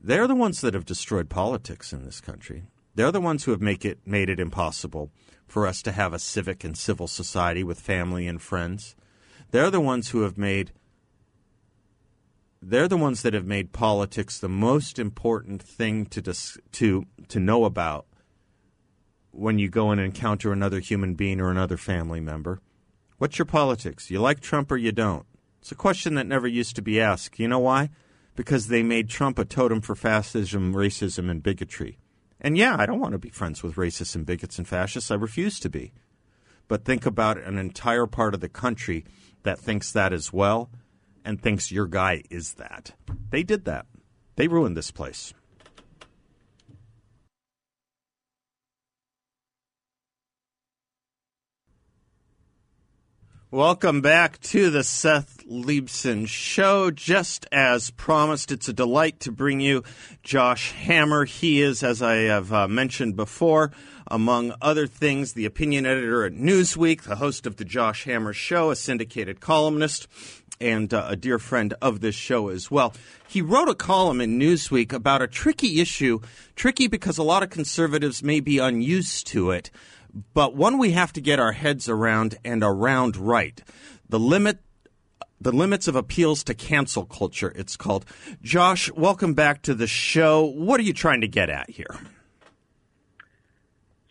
They're 0.00 0.26
the 0.26 0.34
ones 0.34 0.60
that 0.60 0.74
have 0.74 0.84
destroyed 0.84 1.28
politics 1.28 1.92
in 1.92 2.04
this 2.04 2.20
country. 2.20 2.64
They're 2.94 3.12
the 3.12 3.20
ones 3.20 3.44
who 3.44 3.50
have 3.50 3.60
make 3.60 3.84
it, 3.84 3.98
made 4.06 4.28
it 4.28 4.40
impossible 4.40 5.10
for 5.46 5.66
us 5.66 5.82
to 5.82 5.92
have 5.92 6.12
a 6.12 6.18
civic 6.18 6.64
and 6.64 6.76
civil 6.76 7.06
society 7.06 7.64
with 7.64 7.80
family 7.80 8.26
and 8.26 8.40
friends. 8.40 8.94
They're 9.50 9.70
the 9.70 9.80
ones 9.80 10.10
who 10.10 10.22
have 10.22 10.38
made 10.38 10.72
they're 12.62 12.88
the 12.88 12.96
ones 12.96 13.22
that 13.22 13.32
have 13.32 13.46
made 13.46 13.72
politics 13.72 14.38
the 14.38 14.48
most 14.48 14.98
important 14.98 15.62
thing 15.62 16.04
to 16.06 16.20
dis, 16.20 16.58
to 16.72 17.06
to 17.28 17.40
know 17.40 17.64
about 17.64 18.06
when 19.40 19.58
you 19.58 19.70
go 19.70 19.90
and 19.90 19.98
encounter 20.00 20.52
another 20.52 20.80
human 20.80 21.14
being 21.14 21.40
or 21.40 21.50
another 21.50 21.78
family 21.78 22.20
member. 22.20 22.60
What's 23.16 23.38
your 23.38 23.46
politics? 23.46 24.10
You 24.10 24.20
like 24.20 24.40
Trump 24.40 24.70
or 24.70 24.76
you 24.76 24.92
don't? 24.92 25.24
It's 25.62 25.72
a 25.72 25.74
question 25.74 26.14
that 26.14 26.26
never 26.26 26.46
used 26.46 26.76
to 26.76 26.82
be 26.82 27.00
asked. 27.00 27.40
You 27.40 27.48
know 27.48 27.58
why? 27.58 27.88
Because 28.36 28.68
they 28.68 28.82
made 28.82 29.08
Trump 29.08 29.38
a 29.38 29.46
totem 29.46 29.80
for 29.80 29.94
fascism, 29.94 30.74
racism, 30.74 31.30
and 31.30 31.42
bigotry. 31.42 31.98
And 32.38 32.56
yeah, 32.58 32.76
I 32.78 32.84
don't 32.84 33.00
want 33.00 33.12
to 33.12 33.18
be 33.18 33.30
friends 33.30 33.62
with 33.62 33.76
racists 33.76 34.14
and 34.14 34.26
bigots 34.26 34.58
and 34.58 34.68
fascists. 34.68 35.10
I 35.10 35.14
refuse 35.14 35.58
to 35.60 35.70
be. 35.70 35.92
but 36.70 36.84
think 36.84 37.04
about 37.04 37.36
an 37.36 37.58
entire 37.58 38.06
part 38.06 38.32
of 38.32 38.40
the 38.40 38.48
country 38.48 39.04
that 39.42 39.58
thinks 39.58 39.90
that 39.90 40.12
as 40.12 40.32
well 40.32 40.70
and 41.24 41.42
thinks 41.42 41.72
your 41.72 41.88
guy 41.88 42.22
is 42.30 42.54
that. 42.54 42.92
They 43.30 43.42
did 43.42 43.64
that. 43.64 43.86
They 44.36 44.46
ruined 44.46 44.76
this 44.76 44.92
place. 44.92 45.34
Welcome 53.52 54.00
back 54.00 54.40
to 54.42 54.70
the 54.70 54.84
Seth 54.84 55.44
Leibsohn 55.44 56.28
Show. 56.28 56.92
Just 56.92 57.48
as 57.50 57.90
promised, 57.90 58.52
it's 58.52 58.68
a 58.68 58.72
delight 58.72 59.18
to 59.20 59.32
bring 59.32 59.58
you 59.58 59.82
Josh 60.22 60.70
Hammer. 60.70 61.24
He 61.24 61.60
is, 61.60 61.82
as 61.82 62.00
I 62.00 62.14
have 62.18 62.52
uh, 62.52 62.68
mentioned 62.68 63.16
before, 63.16 63.72
among 64.06 64.54
other 64.62 64.86
things, 64.86 65.32
the 65.32 65.46
opinion 65.46 65.84
editor 65.84 66.24
at 66.24 66.32
Newsweek, 66.32 67.02
the 67.02 67.16
host 67.16 67.44
of 67.44 67.56
the 67.56 67.64
Josh 67.64 68.04
Hammer 68.04 68.32
Show, 68.32 68.70
a 68.70 68.76
syndicated 68.76 69.40
columnist, 69.40 70.06
and 70.60 70.94
uh, 70.94 71.06
a 71.08 71.16
dear 71.16 71.40
friend 71.40 71.74
of 71.82 71.98
this 71.98 72.14
show 72.14 72.50
as 72.50 72.70
well. 72.70 72.94
He 73.26 73.42
wrote 73.42 73.68
a 73.68 73.74
column 73.74 74.20
in 74.20 74.38
Newsweek 74.38 74.92
about 74.92 75.22
a 75.22 75.26
tricky 75.26 75.80
issue, 75.80 76.20
tricky 76.54 76.86
because 76.86 77.18
a 77.18 77.24
lot 77.24 77.42
of 77.42 77.50
conservatives 77.50 78.22
may 78.22 78.38
be 78.38 78.58
unused 78.58 79.26
to 79.28 79.50
it 79.50 79.72
but 80.34 80.54
one 80.54 80.78
we 80.78 80.92
have 80.92 81.12
to 81.14 81.20
get 81.20 81.38
our 81.38 81.52
heads 81.52 81.88
around 81.88 82.36
and 82.44 82.62
around 82.62 83.16
right. 83.16 83.62
The 84.08 84.18
limit 84.18 84.58
the 85.40 85.52
limits 85.52 85.88
of 85.88 85.96
appeals 85.96 86.44
to 86.44 86.54
cancel 86.54 87.06
culture 87.06 87.52
it's 87.56 87.76
called. 87.76 88.04
Josh, 88.42 88.90
welcome 88.92 89.34
back 89.34 89.62
to 89.62 89.74
the 89.74 89.86
show. 89.86 90.44
What 90.44 90.78
are 90.80 90.82
you 90.82 90.92
trying 90.92 91.22
to 91.22 91.28
get 91.28 91.48
at 91.48 91.70
here? 91.70 91.96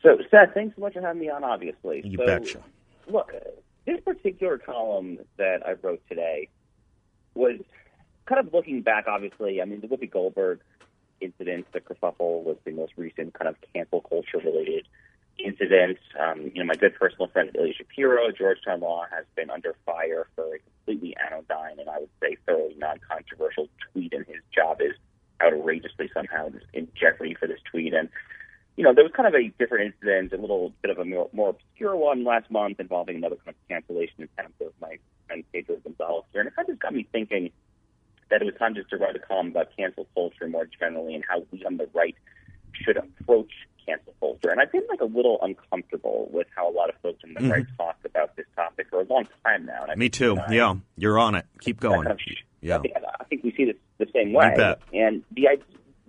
So, 0.01 0.17
Seth, 0.31 0.53
thanks 0.53 0.75
so 0.75 0.81
much 0.81 0.93
for 0.93 1.01
having 1.01 1.21
me 1.21 1.29
on, 1.29 1.43
obviously. 1.43 2.01
You 2.03 2.17
so, 2.17 2.25
betcha. 2.25 2.63
Look, 3.07 3.33
this 3.85 3.99
particular 4.01 4.57
column 4.57 5.19
that 5.37 5.65
I 5.67 5.73
wrote 5.73 6.01
today 6.07 6.47
was 7.35 7.59
kind 8.25 8.45
of 8.45 8.53
looking 8.53 8.81
back, 8.81 9.05
obviously. 9.07 9.61
I 9.61 9.65
mean, 9.65 9.81
the 9.81 9.87
Whoopi 9.87 10.09
Goldberg 10.09 10.61
incident, 11.21 11.67
the 11.73 11.81
kerfuffle, 11.81 12.43
was 12.43 12.57
the 12.63 12.71
most 12.71 12.93
recent 12.95 13.33
kind 13.33 13.49
of 13.49 13.55
cancel 13.73 14.01
culture 14.01 14.37
related 14.37 14.87
incidents. 15.43 16.01
Um, 16.19 16.51
you 16.53 16.61
know, 16.61 16.65
my 16.65 16.75
good 16.75 16.95
personal 16.95 17.27
friend 17.27 17.49
Ilya 17.55 17.73
Shapiro, 17.73 18.31
Georgetown 18.31 18.81
Law, 18.81 19.05
has 19.11 19.25
been 19.35 19.49
under 19.49 19.75
fire 19.85 20.27
for 20.35 20.55
a 20.55 20.59
completely 20.59 21.15
anodyne 21.17 21.79
and 21.79 21.89
I 21.89 21.99
would 21.99 22.09
say 22.21 22.37
thoroughly 22.45 22.75
non-controversial 22.77 23.67
tweet, 23.91 24.13
and 24.13 24.25
his 24.25 24.41
job 24.53 24.81
is 24.81 24.93
outrageously 25.41 26.09
somehow 26.13 26.49
in 26.73 26.87
jeopardy 26.99 27.35
for 27.35 27.47
this 27.47 27.59
tweet. 27.69 27.93
And 27.93 28.09
you 28.75 28.83
know, 28.83 28.93
there 28.93 29.03
was 29.03 29.11
kind 29.13 29.27
of 29.27 29.35
a 29.35 29.49
different 29.59 29.93
incident, 29.93 30.31
a 30.31 30.37
little 30.37 30.71
bit 30.81 30.89
of 30.89 30.99
a 30.99 31.05
more, 31.05 31.29
more 31.33 31.49
obscure 31.49 31.97
one 31.97 32.23
last 32.23 32.49
month 32.49 32.79
involving 32.79 33.17
another 33.17 33.35
kind 33.35 33.49
of 33.49 33.67
cancellation 33.67 34.23
attempt 34.23 34.61
of 34.61 34.71
my 34.79 34.97
friend 35.27 35.43
Pedro 35.51 35.75
Gonzalez 35.83 36.23
here, 36.31 36.41
and 36.41 36.47
it 36.47 36.55
kind 36.55 36.69
of 36.69 36.75
just 36.75 36.81
got 36.81 36.93
me 36.93 37.05
thinking 37.11 37.51
that 38.29 38.41
it 38.41 38.45
was 38.45 38.53
time 38.55 38.75
just 38.75 38.89
to 38.91 38.97
write 38.97 39.15
a 39.15 39.19
column 39.19 39.47
about 39.47 39.75
cancel 39.75 40.07
culture 40.13 40.47
more 40.47 40.65
generally 40.79 41.15
and 41.15 41.23
how 41.27 41.43
we 41.51 41.63
on 41.65 41.77
the 41.77 41.89
right 41.93 42.15
should 42.71 42.97
approach 42.97 43.51
culture. 44.39 44.51
And 44.51 44.61
I've 44.61 44.71
been 44.71 44.85
like 44.89 45.01
a 45.01 45.05
little 45.05 45.39
uncomfortable 45.41 46.29
with 46.31 46.47
how 46.55 46.69
a 46.69 46.73
lot 46.73 46.89
of 46.89 46.95
folks 47.01 47.23
in 47.23 47.33
the 47.33 47.39
mm-hmm. 47.39 47.51
right 47.51 47.65
talk 47.77 47.97
about 48.05 48.35
this 48.35 48.45
topic 48.55 48.87
for 48.89 49.01
a 49.01 49.05
long 49.05 49.27
time 49.45 49.65
now. 49.65 49.83
And 49.83 49.91
I 49.91 49.95
Me 49.95 50.09
too. 50.09 50.37
yeah, 50.49 50.75
you're 50.97 51.19
on 51.19 51.35
it. 51.35 51.45
Keep 51.61 51.79
going. 51.79 52.03
Kind 52.03 52.11
of, 52.11 52.19
yeah, 52.61 52.77
I 52.77 52.79
think, 52.81 52.93
I 52.97 53.23
think, 53.25 53.43
we 53.43 53.53
see 53.55 53.65
this 53.65 53.75
the 53.97 54.07
same 54.13 54.33
way. 54.33 54.53
And 54.93 55.23
the 55.31 55.47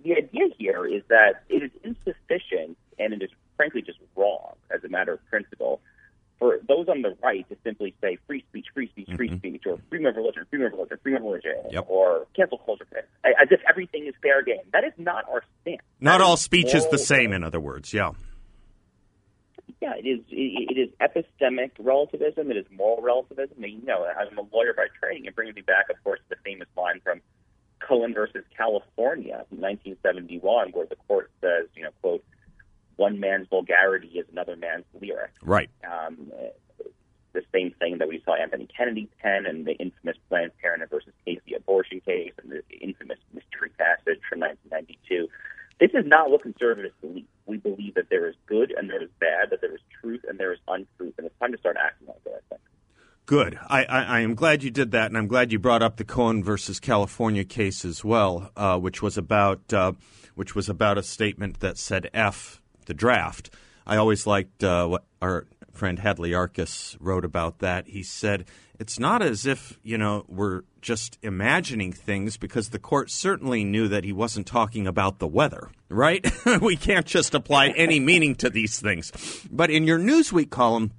the 0.03 0.13
idea 0.13 0.47
here 0.57 0.85
is 0.85 1.03
that 1.09 1.43
it 1.49 1.63
is 1.63 1.71
insufficient 1.83 2.77
and 2.97 3.13
it 3.13 3.21
is 3.21 3.29
frankly 3.55 3.81
just 3.81 3.99
wrong 4.15 4.55
as 4.73 4.83
a 4.83 4.89
matter 4.89 5.13
of 5.13 5.25
principle 5.27 5.79
for 6.41 6.57
those 6.67 6.89
on 6.89 7.03
the 7.03 7.15
right 7.21 7.47
to 7.49 7.55
simply 7.63 7.93
say 8.01 8.17
free 8.25 8.43
speech, 8.49 8.65
free 8.73 8.87
speech, 8.87 9.07
free 9.15 9.29
mm-hmm. 9.29 9.37
speech, 9.37 9.61
or 9.67 9.77
freedom 9.89 10.07
of 10.07 10.15
religion, 10.15 10.43
freedom 10.49 10.65
of 10.65 10.73
religion, 10.73 10.97
freedom 11.03 11.21
of 11.21 11.29
religion, 11.29 11.55
yep. 11.69 11.85
or 11.87 12.25
cancel 12.35 12.57
culture, 12.57 12.87
as 13.23 13.47
if 13.51 13.61
everything 13.69 14.07
is 14.07 14.15
fair 14.23 14.41
game. 14.41 14.57
That 14.73 14.83
is 14.83 14.93
not 14.97 15.29
our 15.29 15.43
stance. 15.61 15.83
Not 16.01 16.19
all 16.19 16.35
speech 16.35 16.73
is 16.73 16.87
the 16.89 16.97
same, 16.97 17.31
in 17.31 17.43
other 17.43 17.59
words. 17.59 17.93
Yeah. 17.93 18.11
Yeah, 19.79 19.93
it 19.97 20.07
is. 20.07 20.19
It, 20.29 20.71
it 20.71 20.77
is 20.77 20.89
epistemic 20.99 21.71
relativism. 21.79 22.51
It 22.51 22.57
is 22.57 22.65
moral 22.71 23.01
relativism. 23.01 23.55
I 23.57 23.61
mean, 23.61 23.79
you 23.81 23.85
know, 23.85 24.05
I'm 24.05 24.37
a 24.37 24.41
lawyer 24.53 24.73
by 24.75 24.87
training. 24.99 25.25
It 25.25 25.35
brings 25.35 25.55
me 25.55 25.61
back, 25.61 25.89
of 25.89 26.03
course, 26.03 26.19
to 26.19 26.35
the 26.35 26.41
famous 26.43 26.67
line 26.75 27.01
from 27.03 27.21
Cohen 27.79 28.13
versus 28.13 28.43
California, 28.55 29.45
1971, 29.49 30.69
where 30.71 30.85
the 30.85 30.95
court 31.07 31.31
says, 31.41 31.67
you 31.75 31.83
know, 31.83 31.89
quote 32.01 32.23
one 32.97 33.19
man's 33.19 33.47
vulgarity 33.49 34.09
is 34.09 34.25
another 34.31 34.55
man's 34.55 34.85
lyric. 34.99 35.31
Right. 35.41 35.69
Um, 35.83 36.31
the 37.33 37.43
same 37.53 37.73
thing 37.79 37.97
that 37.99 38.07
we 38.07 38.21
saw 38.25 38.35
Anthony 38.35 38.67
Kennedy 38.67 39.09
pen 39.19 39.45
and 39.45 39.65
the 39.65 39.73
infamous 39.73 40.17
Planned 40.29 40.51
Parenthood 40.61 40.89
versus 40.89 41.13
Casey 41.25 41.55
abortion 41.55 42.01
case 42.01 42.33
and 42.41 42.51
the 42.51 42.61
infamous 42.79 43.19
mystery 43.33 43.71
passage 43.77 44.19
from 44.29 44.41
1992. 44.41 45.27
This 45.81 45.89
is 45.95 46.05
not 46.05 46.29
what 46.29 46.43
conservatives 46.43 46.93
believe. 47.01 47.25
We 47.47 47.57
believe 47.57 47.95
that 47.95 48.07
there 48.11 48.29
is 48.29 48.35
good 48.45 48.71
and 48.71 48.87
there 48.87 49.01
is 49.01 49.09
bad, 49.19 49.49
that 49.49 49.61
there 49.61 49.73
is 49.73 49.81
truth 49.99 50.21
and 50.29 50.39
there 50.39 50.53
is 50.53 50.59
untruth, 50.67 51.15
and 51.17 51.25
it's 51.25 51.39
time 51.39 51.51
to 51.53 51.57
start 51.57 51.75
acting 51.83 52.07
like 52.07 52.23
that. 52.23 52.33
I 52.33 52.49
think. 52.49 52.61
Good. 53.25 53.59
I, 53.67 53.83
I, 53.85 54.01
I, 54.03 54.19
am 54.19 54.35
glad 54.35 54.61
you 54.61 54.69
did 54.69 54.91
that, 54.91 55.07
and 55.07 55.17
I'm 55.17 55.27
glad 55.27 55.51
you 55.51 55.57
brought 55.57 55.81
up 55.81 55.97
the 55.97 56.03
Cohen 56.03 56.43
versus 56.43 56.79
California 56.79 57.43
case 57.43 57.83
as 57.83 58.05
well, 58.05 58.51
uh, 58.55 58.77
which 58.77 59.01
was 59.01 59.17
about 59.17 59.73
uh, 59.73 59.93
which 60.35 60.53
was 60.53 60.69
about 60.69 60.99
a 60.99 61.03
statement 61.03 61.61
that 61.61 61.79
said 61.79 62.11
"f" 62.13 62.61
the 62.85 62.93
draft. 62.93 63.51
I 63.87 63.97
always 63.97 64.27
liked 64.27 64.63
uh, 64.63 64.85
what 64.85 65.05
our 65.19 65.47
friend 65.73 65.97
Hadley 65.97 66.31
Arkes 66.31 66.95
wrote 66.99 67.25
about 67.25 67.57
that. 67.57 67.87
He 67.87 68.03
said 68.03 68.45
it's 68.81 68.97
not 68.97 69.21
as 69.21 69.45
if 69.45 69.77
you 69.83 69.95
know 69.95 70.25
we're 70.27 70.63
just 70.81 71.19
imagining 71.21 71.93
things 71.93 72.35
because 72.35 72.69
the 72.69 72.79
court 72.79 73.11
certainly 73.11 73.63
knew 73.63 73.87
that 73.87 74.03
he 74.03 74.11
wasn't 74.11 74.47
talking 74.47 74.87
about 74.87 75.19
the 75.19 75.27
weather, 75.27 75.69
right? 75.87 76.25
we 76.61 76.75
can't 76.75 77.05
just 77.05 77.35
apply 77.35 77.67
any 77.77 77.99
meaning 78.11 78.33
to 78.33 78.49
these 78.49 78.79
things. 78.79 79.11
But 79.51 79.69
in 79.69 79.85
your 79.85 79.99
Newsweek 79.99 80.49
column, 80.49 80.93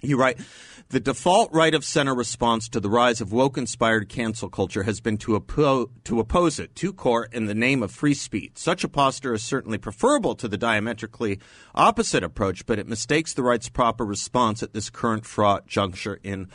you 0.00 0.16
write 0.16 0.40
the 0.88 0.98
default 0.98 1.52
right 1.52 1.74
of 1.74 1.84
center 1.84 2.14
response 2.14 2.70
to 2.70 2.80
the 2.80 2.88
rise 2.88 3.20
of 3.20 3.32
woke 3.32 3.58
inspired 3.58 4.08
cancel 4.08 4.48
culture 4.48 4.84
has 4.84 5.02
been 5.02 5.18
to, 5.18 5.38
oppo- 5.38 5.90
to 6.04 6.20
oppose 6.20 6.58
it 6.58 6.74
to 6.76 6.90
court 6.90 7.34
in 7.34 7.44
the 7.44 7.54
name 7.54 7.82
of 7.82 7.92
free 7.92 8.14
speech. 8.14 8.52
Such 8.54 8.82
a 8.82 8.88
posture 8.88 9.34
is 9.34 9.42
certainly 9.42 9.76
preferable 9.76 10.34
to 10.36 10.48
the 10.48 10.56
diametrically 10.56 11.38
opposite 11.74 12.24
approach, 12.24 12.64
but 12.64 12.78
it 12.78 12.88
mistakes 12.88 13.34
the 13.34 13.42
right's 13.42 13.68
proper 13.68 14.06
response 14.06 14.62
at 14.62 14.72
this 14.72 14.88
current 14.88 15.26
fraught 15.26 15.66
juncture 15.66 16.18
in 16.22 16.48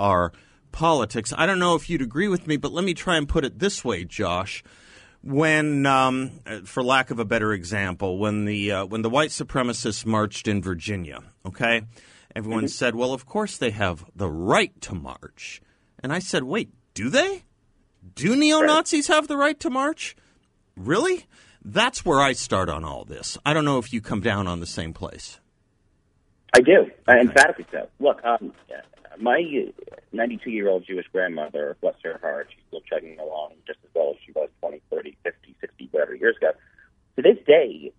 our 0.00 0.32
politics. 0.72 1.32
I 1.36 1.46
don't 1.46 1.58
know 1.58 1.74
if 1.74 1.88
you'd 1.88 2.02
agree 2.02 2.28
with 2.28 2.46
me, 2.46 2.56
but 2.56 2.72
let 2.72 2.84
me 2.84 2.94
try 2.94 3.16
and 3.16 3.28
put 3.28 3.44
it 3.44 3.58
this 3.58 3.84
way, 3.84 4.04
Josh 4.04 4.64
when, 5.22 5.84
um, 5.84 6.30
for 6.64 6.82
lack 6.82 7.10
of 7.10 7.18
a 7.18 7.26
better 7.26 7.52
example, 7.52 8.16
when 8.16 8.46
the 8.46 8.72
uh, 8.72 8.86
when 8.86 9.02
the 9.02 9.10
white 9.10 9.28
supremacists 9.28 10.06
marched 10.06 10.48
in 10.48 10.62
Virginia, 10.62 11.22
okay, 11.44 11.82
Everyone 12.34 12.64
mm-hmm. 12.64 12.68
said, 12.68 12.94
well, 12.94 13.12
of 13.12 13.26
course 13.26 13.56
they 13.56 13.70
have 13.70 14.04
the 14.14 14.28
right 14.30 14.78
to 14.82 14.94
march. 14.94 15.60
And 16.02 16.12
I 16.12 16.20
said, 16.20 16.44
wait, 16.44 16.70
do 16.94 17.10
they? 17.10 17.44
Do 18.14 18.36
neo 18.36 18.60
Nazis 18.60 19.08
have 19.08 19.28
the 19.28 19.36
right 19.36 19.58
to 19.60 19.70
march? 19.70 20.16
Really? 20.76 21.26
That's 21.64 22.04
where 22.04 22.20
I 22.20 22.32
start 22.32 22.68
on 22.68 22.84
all 22.84 23.04
this. 23.04 23.36
I 23.44 23.52
don't 23.52 23.64
know 23.64 23.78
if 23.78 23.92
you 23.92 24.00
come 24.00 24.20
down 24.20 24.46
on 24.46 24.60
the 24.60 24.66
same 24.66 24.92
place. 24.92 25.40
I 26.54 26.60
do, 26.60 26.90
okay. 27.08 27.20
emphatically 27.20 27.66
so. 27.70 27.88
Look, 28.00 28.24
um, 28.24 28.52
my 29.18 29.42
92 30.12 30.50
year 30.50 30.68
old 30.68 30.86
Jewish 30.86 31.06
grandmother, 31.12 31.76
bless 31.80 31.94
her 32.02 32.18
heart, 32.20 32.48
she's 32.50 32.64
still 32.68 32.80
chugging 32.80 33.18
along 33.18 33.54
just 33.66 33.78
as 33.84 33.90
well 33.94 34.10
as 34.10 34.16
she 34.24 34.32
was 34.32 34.48
20, 34.60 34.80
30, 34.90 35.16
50, 35.22 35.56
60, 35.60 35.88
whatever 35.90 36.14
years 36.14 36.36
ago. 36.36 36.52
To 37.16 37.22
this 37.22 37.38
day, 37.46 37.92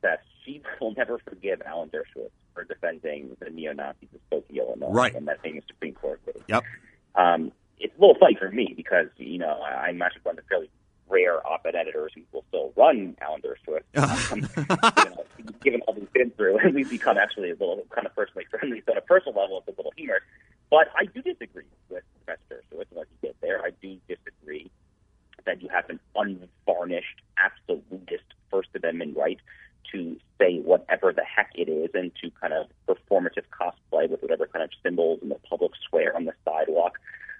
Seth, 0.00 0.20
she 0.44 0.62
will 0.80 0.94
never 0.94 1.18
forgive 1.18 1.62
Alan 1.64 1.90
Dershowitz 1.90 2.30
for 2.54 2.64
defending 2.64 3.36
the 3.40 3.50
neo 3.50 3.72
Nazis 3.72 4.08
of 4.14 4.20
Skokie, 4.30 4.58
Illinois, 4.58 4.90
right. 4.90 5.14
in 5.14 5.24
that 5.26 5.40
famous 5.42 5.64
Supreme 5.68 5.94
Court 5.94 6.24
case. 6.24 6.42
Yep. 6.48 6.64
Um, 7.14 7.52
it's 7.80 7.96
a 7.96 8.00
little 8.00 8.16
funny 8.18 8.36
for 8.38 8.50
me 8.50 8.74
because 8.76 9.06
you 9.16 9.38
know 9.38 9.62
I'm 9.62 10.02
actually 10.02 10.22
one 10.24 10.38
of 10.38 10.44
the 10.44 10.48
fairly 10.48 10.70
rare 11.08 11.46
op-ed 11.46 11.74
editors 11.74 12.12
who 12.14 12.22
will 12.32 12.44
still 12.48 12.72
run 12.76 13.16
Alan 13.20 13.40
Dershowitz, 13.40 13.82
um, 14.32 14.40
given, 14.96 15.54
given 15.62 15.80
all 15.82 15.94
we've 15.94 16.12
been 16.12 16.30
through, 16.32 16.58
and 16.62 16.74
we've 16.74 16.90
become 16.90 17.16
actually 17.16 17.50
a 17.50 17.54
little 17.54 17.84
kind 17.90 18.06
of 18.06 18.14
personally 18.14 18.46
friendly. 18.50 18.82
So 18.86 18.92
on 18.92 18.98
a 18.98 19.02
personal 19.02 19.40
level, 19.40 19.58
it's 19.58 19.68
a 19.68 19.80
little 19.80 19.92
humorous. 19.96 20.22
But 20.70 20.88
I 20.96 21.06
do 21.06 21.22
disagree 21.22 21.64
with 21.88 22.04
Professor 22.24 22.62
Dershowitz. 22.72 22.86
What 22.92 23.08
he 23.20 23.28
did 23.28 23.36
there, 23.40 23.62
I 23.62 23.70
do 23.82 23.98
disagree 24.08 24.70
that 25.46 25.62
you 25.62 25.68
have 25.68 25.88
an 25.88 25.98
unvarnished, 26.14 27.22
absolutist 27.38 28.24
First 28.50 28.68
Amendment 28.74 29.16
right 29.16 29.38
to 29.92 30.18
say 30.38 30.58
whatever 30.58 31.12
the 31.12 31.24
heck 31.24 31.50
it 31.54 31.68
is 31.68 31.90
and 31.94 32.12
to 32.22 32.30
kind 32.40 32.52
of 32.52 32.66
performative 32.86 33.44
cosplay 33.50 34.08
with 34.08 34.20
whatever 34.20 34.46
kind 34.46 34.62
of 34.62 34.70
symbols 34.82 35.20
in 35.22 35.30
the 35.30 35.38
public 35.48 35.72
square 35.82 36.14
on 36.14 36.26
the 36.26 36.32
sidewalk. 36.44 36.98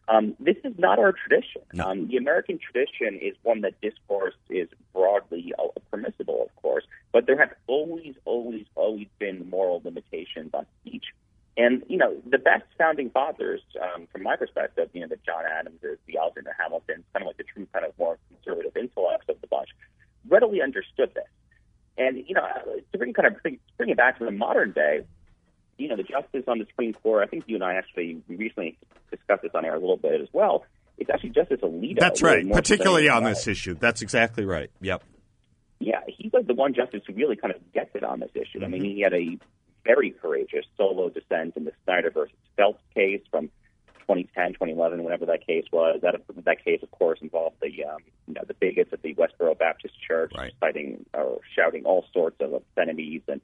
Um, 0.08 0.34
this 0.40 0.56
is 0.64 0.72
not 0.78 0.98
our 0.98 1.12
tradition. 1.12 1.60
Um, 1.84 2.08
the 2.08 2.16
American 2.16 2.58
tradition 2.58 3.18
is 3.20 3.36
one 3.42 3.60
that 3.60 3.78
discourse 3.82 4.34
is 4.48 4.68
broadly 4.94 5.52
uh, 5.58 5.68
permissible, 5.90 6.42
of 6.42 6.62
course, 6.62 6.84
but 7.12 7.26
there 7.26 7.38
have 7.38 7.52
always, 7.66 8.14
always, 8.24 8.64
always 8.74 9.08
been 9.18 9.50
moral 9.50 9.82
limitations 9.84 10.50
on 10.54 10.64
speech. 10.80 11.04
And 11.58 11.82
you 11.88 11.98
know, 11.98 12.16
the 12.24 12.38
best 12.38 12.62
founding 12.78 13.10
fathers, 13.10 13.60
um, 13.82 14.06
from 14.12 14.22
my 14.22 14.36
perspective, 14.36 14.88
you 14.92 15.00
know, 15.00 15.08
the 15.08 15.18
John 15.26 15.42
Adams, 15.44 15.82
is, 15.82 15.98
the 16.06 16.16
Alexander 16.16 16.54
Hamilton, 16.56 17.02
kind 17.12 17.24
of 17.24 17.26
like 17.26 17.36
the 17.36 17.42
true 17.42 17.66
kind 17.72 17.84
of 17.84 17.98
more 17.98 18.16
conservative 18.28 18.76
intellects 18.76 19.26
of 19.28 19.40
the 19.40 19.48
bunch, 19.48 19.68
readily 20.28 20.62
understood 20.62 21.10
this. 21.14 21.26
And 21.98 22.24
you 22.28 22.34
know, 22.34 22.46
to 22.92 22.98
bring 22.98 23.12
kind 23.12 23.26
of 23.26 23.42
bring, 23.42 23.58
bring 23.76 23.90
it 23.90 23.96
back 23.96 24.20
to 24.20 24.24
the 24.24 24.30
modern 24.30 24.70
day, 24.70 25.04
you 25.78 25.88
know, 25.88 25.96
the 25.96 26.04
justice 26.04 26.44
on 26.46 26.60
the 26.60 26.66
Supreme 26.66 26.94
Court. 26.94 27.24
I 27.24 27.26
think 27.26 27.44
you 27.48 27.56
and 27.56 27.64
I 27.64 27.74
actually 27.74 28.22
recently 28.28 28.78
discussed 29.10 29.42
this 29.42 29.50
on 29.52 29.64
air 29.64 29.74
a 29.74 29.80
little 29.80 29.96
bit 29.96 30.20
as 30.20 30.28
well. 30.32 30.64
It's 30.96 31.10
actually 31.10 31.30
Justice 31.30 31.60
Alito. 31.62 31.98
That's 31.98 32.22
right, 32.22 32.48
particularly 32.48 33.08
on 33.08 33.24
this 33.24 33.48
issue. 33.48 33.74
That's 33.74 34.02
exactly 34.02 34.44
right. 34.44 34.70
Yep. 34.80 35.02
Yeah, 35.80 36.00
he 36.06 36.28
was 36.32 36.44
the 36.46 36.54
one 36.54 36.74
justice 36.74 37.02
who 37.06 37.14
really 37.14 37.36
kind 37.36 37.54
of 37.54 37.72
gets 37.72 37.90
it 37.94 38.04
on 38.04 38.20
this 38.20 38.30
issue. 38.34 38.58
Mm-hmm. 38.58 38.64
I 38.64 38.68
mean, 38.68 38.84
he 38.84 39.00
had 39.00 39.14
a 39.14 39.38
very 39.84 40.10
courageous 40.10 40.64
solo 40.76 41.08
dissent 41.08 41.56
in 41.56 41.64
the 41.64 41.72
Snyder 41.84 42.10
versus 42.10 42.36
Phelps 42.56 42.82
case 42.94 43.22
from 43.30 43.50
2010, 44.08 44.54
2011, 44.54 45.04
whenever 45.04 45.26
that 45.26 45.46
case 45.46 45.66
was. 45.70 46.00
That 46.02 46.20
that 46.44 46.64
case, 46.64 46.82
of 46.82 46.90
course, 46.90 47.18
involved 47.20 47.56
the 47.60 47.84
um, 47.84 48.00
you 48.26 48.34
know 48.34 48.42
the 48.46 48.54
bigots 48.54 48.92
at 48.92 49.02
the 49.02 49.14
Westboro 49.14 49.58
Baptist 49.58 49.94
Church 50.00 50.32
right. 50.36 50.52
citing 50.60 51.04
or 51.12 51.40
shouting 51.54 51.84
all 51.84 52.06
sorts 52.12 52.36
of 52.40 52.54
obscenities 52.54 53.22
and 53.28 53.40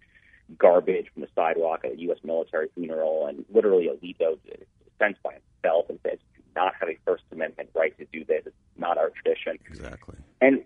garbage 0.59 1.07
from 1.13 1.23
the 1.23 1.29
sidewalk 1.35 1.81
at 1.85 1.93
a 1.93 2.01
U.S. 2.01 2.19
military 2.25 2.69
funeral, 2.75 3.27
and 3.27 3.45
literally 3.53 3.89
Alito 3.89 4.39
dissents 4.45 5.19
by 5.23 5.35
himself 5.35 5.87
and 5.91 5.99
says, 6.03 6.19
"Do 6.35 6.43
not 6.57 6.73
have 6.81 6.89
a 6.89 6.99
First 7.05 7.25
Amendment 7.31 7.69
right 7.75 7.97
to 7.99 8.07
do 8.07 8.25
this. 8.25 8.43
It's 8.47 8.57
not 8.79 8.97
our 8.97 9.11
tradition." 9.11 9.59
Exactly. 9.69 10.17
And 10.41 10.65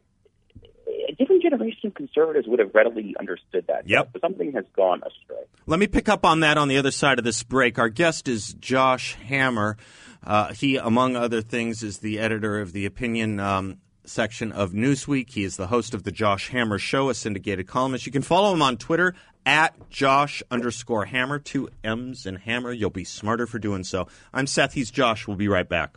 a 1.09 1.13
different 1.13 1.43
generation 1.43 1.89
of 1.89 1.95
conservatives 1.95 2.47
would 2.49 2.59
have 2.59 2.75
readily 2.75 3.15
understood 3.19 3.67
that. 3.69 3.89
Yep. 3.89 4.11
But 4.13 4.21
something 4.21 4.53
has 4.53 4.65
gone 4.77 5.03
astray. 5.05 5.45
Let 5.67 5.79
me 5.79 5.87
pick 5.87 6.09
up 6.09 6.25
on 6.25 6.41
that 6.41 6.59
on 6.59 6.69
the 6.69 6.79
other 6.79 6.91
side 6.91 7.19
of 7.19 7.25
this 7.25 7.43
break. 7.43 7.79
Our 7.79 7.89
guest 7.89 8.29
is 8.29 8.55
Josh 8.55 9.15
Hammer. 9.15 9.77
Uh, 10.25 10.53
he, 10.53 10.77
among 10.77 11.17
other 11.17 11.43
things, 11.43 11.83
is 11.83 11.99
the 11.99 12.19
editor 12.19 12.61
of 12.61 12.73
the 12.73 12.87
opinion 12.87 13.39
um, 13.41 13.79
section 14.05 14.53
of 14.53 14.73
Newsweek. 14.73 15.31
He 15.31 15.45
is 15.45 15.57
the 15.57 15.69
host 15.69 15.95
of 15.95 16.03
the 16.03 16.13
Josh 16.13 16.49
Hammer 16.49 16.79
Show, 16.79 17.09
a 17.09 17.15
syndicated 17.15 17.67
columnist. 17.67 18.07
You 18.07 18.13
can 18.13 18.23
follow 18.23 18.53
him 18.53 18.63
on 18.63 18.77
Twitter 18.77 19.15
at 19.47 19.89
Josh 19.91 20.43
underscore 20.51 21.07
Hammer, 21.07 21.39
two 21.39 21.69
M's 21.85 22.27
and 22.27 22.39
Hammer. 22.39 22.73
You'll 22.73 22.91
be 22.91 23.05
smarter 23.05 23.47
for 23.47 23.59
doing 23.59 23.85
so. 23.85 24.09
I'm 24.33 24.47
Seth. 24.47 24.73
He's 24.73 24.91
Josh. 24.91 25.27
We'll 25.27 25.37
be 25.37 25.49
right 25.49 25.69
back. 25.69 25.97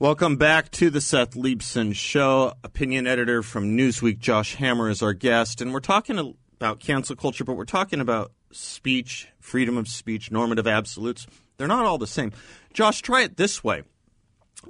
Welcome 0.00 0.36
back 0.36 0.70
to 0.70 0.88
the 0.88 1.02
Seth 1.02 1.32
Leibsohn 1.32 1.94
Show. 1.94 2.54
Opinion 2.64 3.06
editor 3.06 3.42
from 3.42 3.76
Newsweek, 3.76 4.18
Josh 4.18 4.54
Hammer, 4.54 4.88
is 4.88 5.02
our 5.02 5.12
guest. 5.12 5.60
And 5.60 5.74
we're 5.74 5.80
talking 5.80 6.36
about 6.56 6.80
cancel 6.80 7.14
culture, 7.16 7.44
but 7.44 7.52
we're 7.52 7.66
talking 7.66 8.00
about 8.00 8.32
speech, 8.50 9.28
freedom 9.40 9.76
of 9.76 9.88
speech, 9.88 10.30
normative 10.30 10.66
absolutes. 10.66 11.26
They're 11.58 11.68
not 11.68 11.84
all 11.84 11.98
the 11.98 12.06
same. 12.06 12.32
Josh, 12.72 13.02
try 13.02 13.24
it 13.24 13.36
this 13.36 13.62
way. 13.62 13.82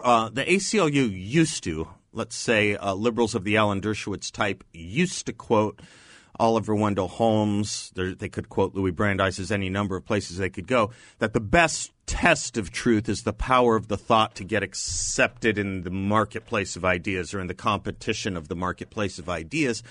Uh, 0.03 0.31
the 0.31 0.45
ACLU 0.45 1.09
used 1.09 1.63
to, 1.63 1.87
let's 2.13 2.35
say, 2.35 2.75
uh, 2.75 2.95
liberals 2.95 3.37
of 3.37 3.45
the 3.45 3.57
Alan 3.57 3.81
Dershowitz 3.81 4.33
type 4.33 4.65
used 4.73 5.27
to 5.27 5.33
quote 5.33 5.81
Oliver 6.39 6.75
Wendell 6.75 7.09
Holmes. 7.09 7.93
they 7.95 8.29
could 8.29 8.49
quote 8.49 8.75
Louis 8.75 8.91
Brandeis 8.91 9.39
as 9.39 9.51
any 9.51 9.69
number 9.69 9.97
of 9.97 10.05
places 10.05 10.39
they 10.39 10.51
could 10.51 10.67
go. 10.67 10.91
That 11.19 11.33
the 11.33 11.41
best 11.41 11.93
test 12.07 12.57
of 12.57 12.71
truth 12.71 13.09
is 13.09 13.23
the 13.23 13.33
power 13.33 13.77
of 13.77 13.89
the 13.89 13.97
thought 13.97 14.35
to 14.37 14.45
get 14.45 14.63
accepted 14.63 15.59
in 15.59 15.83
the 15.83 15.91
marketplace 15.91 16.77
of 16.77 16.85
ideas 16.85 17.33
or 17.35 17.41
in 17.41 17.47
the 17.47 17.55
competition 17.55 18.37
of 18.37 18.49
the 18.49 18.57
marketplace 18.57 19.19
of 19.19 19.29
ideas. 19.29 19.83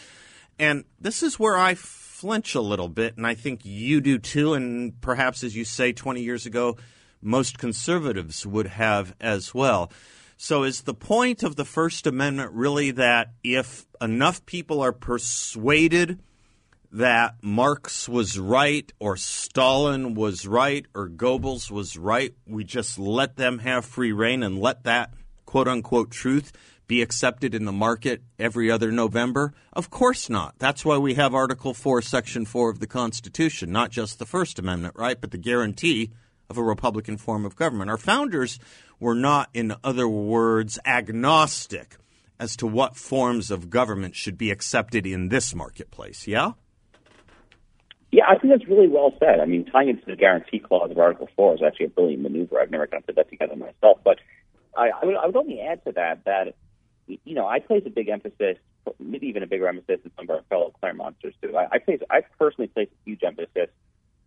And 0.58 0.84
this 1.00 1.24
is 1.24 1.40
where 1.40 1.58
I 1.58 1.76
flinch 1.76 2.54
a 2.54 2.62
little 2.62 2.90
bit, 2.90 3.16
and 3.16 3.26
I 3.26 3.34
think 3.34 3.62
you 3.64 4.02
do 4.02 4.18
too. 4.18 4.54
And 4.54 5.00
perhaps, 5.00 5.44
as 5.44 5.56
you 5.56 5.64
say, 5.64 5.94
20 5.94 6.22
years 6.22 6.46
ago, 6.46 6.78
most 7.22 7.58
conservatives 7.58 8.46
would 8.46 8.68
have 8.68 9.16
as 9.22 9.54
well. 9.54 9.92
So, 10.36 10.64
is 10.64 10.82
the 10.82 10.94
point 10.94 11.44
of 11.44 11.56
the 11.56 11.66
First 11.66 12.08
Amendment 12.08 12.52
really 12.54 12.92
that 12.92 13.32
if 13.44 13.86
enough 14.02 14.46
people 14.46 14.82
are 14.82 14.94
persuaded 14.94 16.20
that 16.92 17.36
Marx 17.42 18.10
was 18.10 18.40
right 18.40 18.92
or 19.00 19.16
Stalin 19.16 20.16
was 20.16 20.48
right 20.48 20.86
or 20.96 21.10
Goebbels 21.10 21.70
was 21.70 21.98
right. 21.98 22.34
We 22.48 22.64
just 22.64 22.98
let 22.98 23.36
them 23.36 23.60
have 23.60 23.86
free 23.86 24.12
rein 24.12 24.44
and 24.44 24.60
let 24.60 24.84
that 24.84 25.14
quote 25.46 25.68
unquote 25.68 26.12
truth 26.12 26.52
be 26.90 27.02
accepted 27.04 27.54
in 27.54 27.66
the 27.66 27.72
market 27.72 28.24
every 28.40 28.70
other 28.70 28.92
November? 28.92 29.54
Of 29.72 29.90
course 29.90 30.30
not. 30.30 30.56
That's 30.58 30.84
why 30.84 30.98
we 30.98 31.14
have 31.14 31.36
Article 31.36 31.74
4, 31.74 32.02
Section 32.02 32.46
4 32.46 32.72
of 32.72 32.80
the 32.80 32.88
Constitution, 32.88 33.72
not 33.72 33.92
just 33.92 34.18
the 34.18 34.26
First 34.26 34.60
Amendment, 34.60 34.96
right, 34.98 35.22
but 35.22 35.32
the 35.32 35.38
guarantee 35.38 36.12
of 36.50 36.58
a 36.58 36.64
Republican 36.64 37.16
form 37.16 37.46
of 37.46 37.56
government. 37.56 37.92
Our 37.92 37.98
founders 37.98 38.60
were 39.00 39.14
not, 39.14 39.50
in 39.54 39.76
other 39.84 40.10
words, 40.10 40.80
agnostic 40.84 41.98
as 42.40 42.56
to 42.58 42.66
what 42.66 42.96
forms 42.96 43.52
of 43.52 43.70
government 43.70 44.16
should 44.16 44.38
be 44.38 44.50
accepted 44.50 45.06
in 45.06 45.30
this 45.30 45.54
marketplace, 45.54 46.28
yeah? 46.28 46.54
Yeah, 48.12 48.24
I 48.28 48.38
think 48.38 48.54
that's 48.54 48.68
really 48.68 48.88
well 48.88 49.14
said. 49.20 49.40
I 49.40 49.46
mean, 49.46 49.66
tying 49.66 49.90
into 49.90 50.06
the 50.06 50.16
guarantee 50.16 50.60
clause 50.60 50.90
of 50.90 50.98
Article 50.98 51.30
4 51.36 51.56
is 51.56 51.62
actually 51.66 51.88
a 51.88 51.90
brilliant 51.90 52.24
maneuver. 52.24 52.60
I've 52.60 52.72
never 52.72 52.88
kind 52.88 53.02
of 53.02 53.08
put 53.08 53.16
that 53.16 53.30
together 53.30 53.56
myself. 53.56 54.00
But 54.04 54.20
I, 54.76 54.90
I, 54.90 55.06
would, 55.06 55.16
I 55.16 55.26
would 55.28 55.36
only 55.36 55.62
add 55.62 55.84
to 55.86 55.92
that 55.92 56.26
that, 56.26 56.56
you 57.08 57.36
know, 57.36 57.48
I 57.48 57.60
place 57.60 57.84
a 57.86 57.92
big 57.92 58.10
emphasis, 58.10 58.58
maybe 59.00 59.28
even 59.28 59.44
a 59.44 59.48
bigger 59.48 59.68
emphasis 59.68 60.00
than 60.02 60.12
some 60.16 60.26
of 60.26 60.30
our 60.32 60.42
fellow 60.50 60.74
Claremonters 60.80 61.36
do. 61.42 61.56
I, 61.56 61.68
I, 61.74 61.78
place, 61.78 62.02
I 62.10 62.22
personally 62.40 62.68
place 62.68 62.90
a 62.92 63.10
huge 63.10 63.24
emphasis 63.24 63.70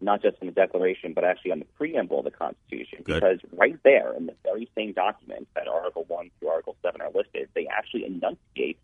not 0.02 0.20
just 0.20 0.36
in 0.40 0.46
the 0.46 0.52
Declaration, 0.52 1.12
but 1.14 1.24
actually 1.24 1.52
on 1.52 1.60
the 1.60 1.64
preamble 1.76 2.18
of 2.18 2.24
the 2.24 2.30
Constitution. 2.30 2.98
Good. 3.04 3.14
Because 3.14 3.38
right 3.52 3.78
there 3.84 4.12
in 4.14 4.26
the 4.26 4.34
very 4.42 4.68
same 4.76 4.92
document 4.92 5.48
that 5.54 5.68
Article 5.68 6.04
1 6.08 6.30
through 6.38 6.48
Article 6.48 6.76
7 6.82 7.00
are 7.00 7.10
listed, 7.14 7.48
they 7.54 7.66
actually 7.68 8.04
enunciate 8.04 8.78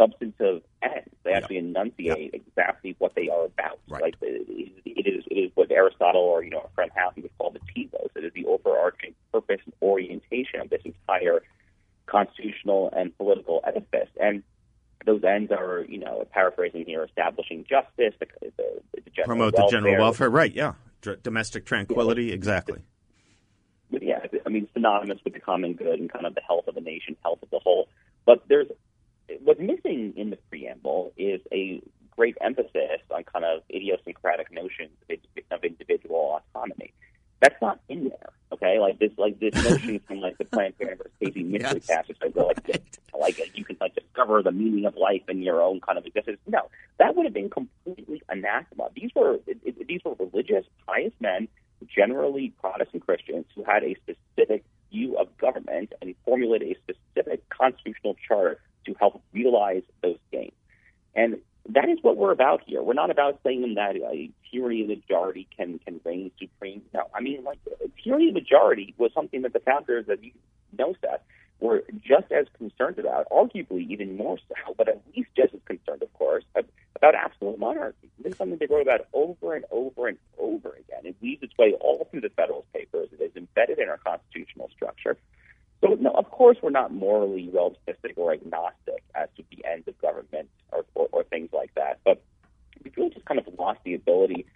substantive 0.00 0.62
ends. 0.82 1.08
They 1.24 1.32
actually 1.32 1.56
yeah. 1.56 1.62
enunciate 1.62 2.30
yeah. 2.32 2.40
exactly 2.40 2.96
what 2.98 3.14
they 3.14 3.28
are 3.28 3.44
about. 3.44 3.78
Right. 3.88 4.02
Like 4.02 4.14
it 4.22 5.06
is, 5.06 5.24
it 5.26 5.34
is 5.34 5.50
what 5.54 5.70
Aristotle 5.70 6.22
or 6.22 6.42
you 6.42 6.50
know 6.50 6.60
a 6.60 6.74
friend 6.74 6.90
House 6.94 7.14
would 7.16 7.30
call 7.38 7.50
the 7.50 7.60
telos. 7.74 8.10
It 8.16 8.24
is 8.24 8.32
the 8.32 8.46
overarching 8.46 9.14
purpose 9.32 9.60
and 9.64 9.74
orientation 9.82 10.60
of 10.60 10.70
this 10.70 10.82
entire 10.84 11.42
constitutional 12.06 12.90
and 12.96 13.16
political 13.16 13.60
edifice. 13.66 14.08
And 14.20 14.42
those 15.06 15.22
ends 15.24 15.50
are, 15.52 15.84
you 15.88 15.98
know, 15.98 16.26
paraphrasing 16.32 16.84
here, 16.84 17.04
establishing 17.04 17.64
justice, 17.68 18.14
the, 18.18 18.26
the, 18.56 18.82
the 18.94 19.22
promote 19.24 19.54
welfare. 19.54 19.80
the 19.80 19.86
general 19.86 20.02
welfare. 20.02 20.30
Right? 20.30 20.52
Yeah, 20.52 20.74
domestic 21.22 21.64
tranquility. 21.64 22.26
Yeah. 22.26 22.34
Exactly. 22.34 22.80
But 23.90 24.02
yeah, 24.02 24.20
I 24.46 24.48
mean, 24.48 24.68
synonymous 24.72 25.18
with 25.24 25.34
the 25.34 25.40
common 25.40 25.74
good 25.74 25.98
and 25.98 26.12
kind 26.12 26.24
of 26.24 26.34
the 26.34 26.42
health 26.42 26.68
of 26.68 26.74
the 26.74 26.80
nation, 26.80 27.16
health 27.22 27.42
of 27.42 27.50
the 27.50 27.58
whole. 27.58 27.88
But 28.24 28.44
there's 28.48 28.68
missing 29.90 30.14
in 30.16 30.30
the 30.30 30.36
preamble 30.48 31.12
is 31.16 31.40
a 31.52 31.82
great 32.10 32.36
emphasis 32.40 33.00
on 33.10 33.24
kind 33.24 33.44
of 33.44 33.62
idiosyncratic 33.70 34.52
notions 34.52 34.90
of 35.50 35.64
individual 35.64 36.40
autonomy. 36.54 36.92
That's 37.40 37.60
not 37.62 37.80
in 37.88 38.08
there. 38.10 38.30
Okay, 38.52 38.78
like 38.78 38.98
this, 38.98 39.12
like 39.16 39.40
this 39.40 39.54
notion 39.64 40.00
from 40.06 40.20
like 40.20 40.36
the 40.38 40.44
Planned 40.44 40.76
Parenthood 40.76 41.10
Casey 41.20 41.42
mystery 41.42 41.80
yes. 41.82 41.86
passage, 41.86 42.16
like, 42.20 42.36
right. 42.36 42.82
like 43.20 43.56
you 43.56 43.64
can 43.64 43.76
like 43.80 43.94
discover 43.94 44.42
the 44.42 44.52
meaning 44.52 44.84
of 44.84 44.96
life 44.96 45.22
in 45.28 45.42
your 45.42 45.62
own 45.62 45.80
kind 45.80 45.96
of 45.96 46.04
existence. 46.04 46.38
No, 46.46 46.68
that 46.98 47.16
would 47.16 47.24
have 47.24 47.32
been 47.32 47.48
completely 47.48 48.22
anathema. 48.28 48.88
These 48.94 49.10
were 49.14 49.36
it, 49.46 49.58
it, 49.64 49.86
these 49.86 50.00
were 50.04 50.14
religious, 50.18 50.66
pious 50.86 51.12
men, 51.20 51.48
generally 51.86 52.52
Protestant 52.60 53.06
Christians, 53.06 53.46
who 53.54 53.64
had 53.64 53.84
a 53.84 53.96
specific 54.02 54.64
view 54.90 55.16
of 55.16 55.34
government 55.38 55.92
and 56.02 56.14
formulated 56.24 56.76
a 56.76 56.92
specific 56.92 57.48
constitutional 57.48 58.16
charter 58.26 58.60
to 58.86 58.94
help 58.98 59.22
realize 59.32 59.82
those 60.02 60.18
gains. 60.32 60.52
And 61.14 61.38
that 61.68 61.88
is 61.88 61.98
what 62.02 62.16
we're 62.16 62.29
about 62.40 62.62
here. 62.66 62.82
We're 62.82 62.94
not 62.94 63.10
about 63.10 63.38
saying 63.44 63.74
that 63.74 63.96
a 63.96 64.30
tyranny 64.50 64.82
of 64.82 64.88
majority 64.88 65.46
can 65.54 65.78
can 65.80 66.00
reign 66.04 66.30
supreme. 66.38 66.82
No, 66.94 67.02
I 67.14 67.20
mean 67.20 67.44
like 67.44 67.58
a 67.66 67.88
tyranny 68.02 68.28
of 68.28 68.34
majority 68.34 68.94
was 68.96 69.12
something 69.14 69.42
that 69.42 69.52
the 69.52 69.60
founders, 69.60 70.06
as 70.08 70.18
you 70.22 70.32
know, 70.76 70.94
Seth, 71.02 71.20
were 71.60 71.84
just 72.02 72.32
as 72.32 72.46
concerned 72.56 72.98
about, 72.98 73.28
arguably 73.30 73.86
even 73.90 74.16
more 74.16 74.38
so, 74.48 74.74
but 74.78 74.88
at 74.88 75.02
least 75.14 75.28
just 75.36 75.52
as 75.52 75.60
concerned, 75.66 76.02
of 76.02 76.12
course, 76.14 76.44
about 76.96 77.14
absolute 77.14 77.58
monarchy. 77.58 78.08
This 78.22 78.32
is 78.32 78.38
something 78.38 78.56
they 78.58 78.66
wrote 78.66 78.82
about 78.82 79.06
over 79.12 79.54
and 79.54 79.66
over 79.70 80.08
and 80.08 80.16
over 80.38 80.70
again. 80.70 81.04
It 81.04 81.16
weaves 81.20 81.42
its 81.42 81.52
way 81.58 81.74
all 81.78 82.08
through 82.10 82.22
the 82.22 82.30
Federalist 82.30 82.72
Papers. 82.72 83.10
It 83.12 83.22
is 83.22 83.36
embedded 83.36 83.78
in 83.78 83.90
our 83.90 83.98
constitutional 83.98 84.70
structure. 84.74 85.18
So, 85.82 85.96
no, 86.00 86.10
of 86.10 86.30
course, 86.30 86.58
we're 86.62 86.70
not 86.70 86.92
morally 86.92 87.50
relativistic 87.52 88.16
or 88.16 88.32
agnostic 88.32 89.02
as 89.14 89.28
to 89.36 89.44
the 89.50 89.64
ends 89.64 89.88
of 89.88 89.98
government 90.00 90.48
or, 90.72 90.84
or, 90.94 91.08
or 91.12 91.24
things 91.24 91.50
like 91.52 91.74
that. 91.74 92.00
But 92.04 92.22
we've 92.84 92.96
really 92.96 93.10
just 93.10 93.26
kind 93.26 93.40
of 93.40 93.46
lost 93.58 93.80
the 93.84 93.94
ability 93.94 94.46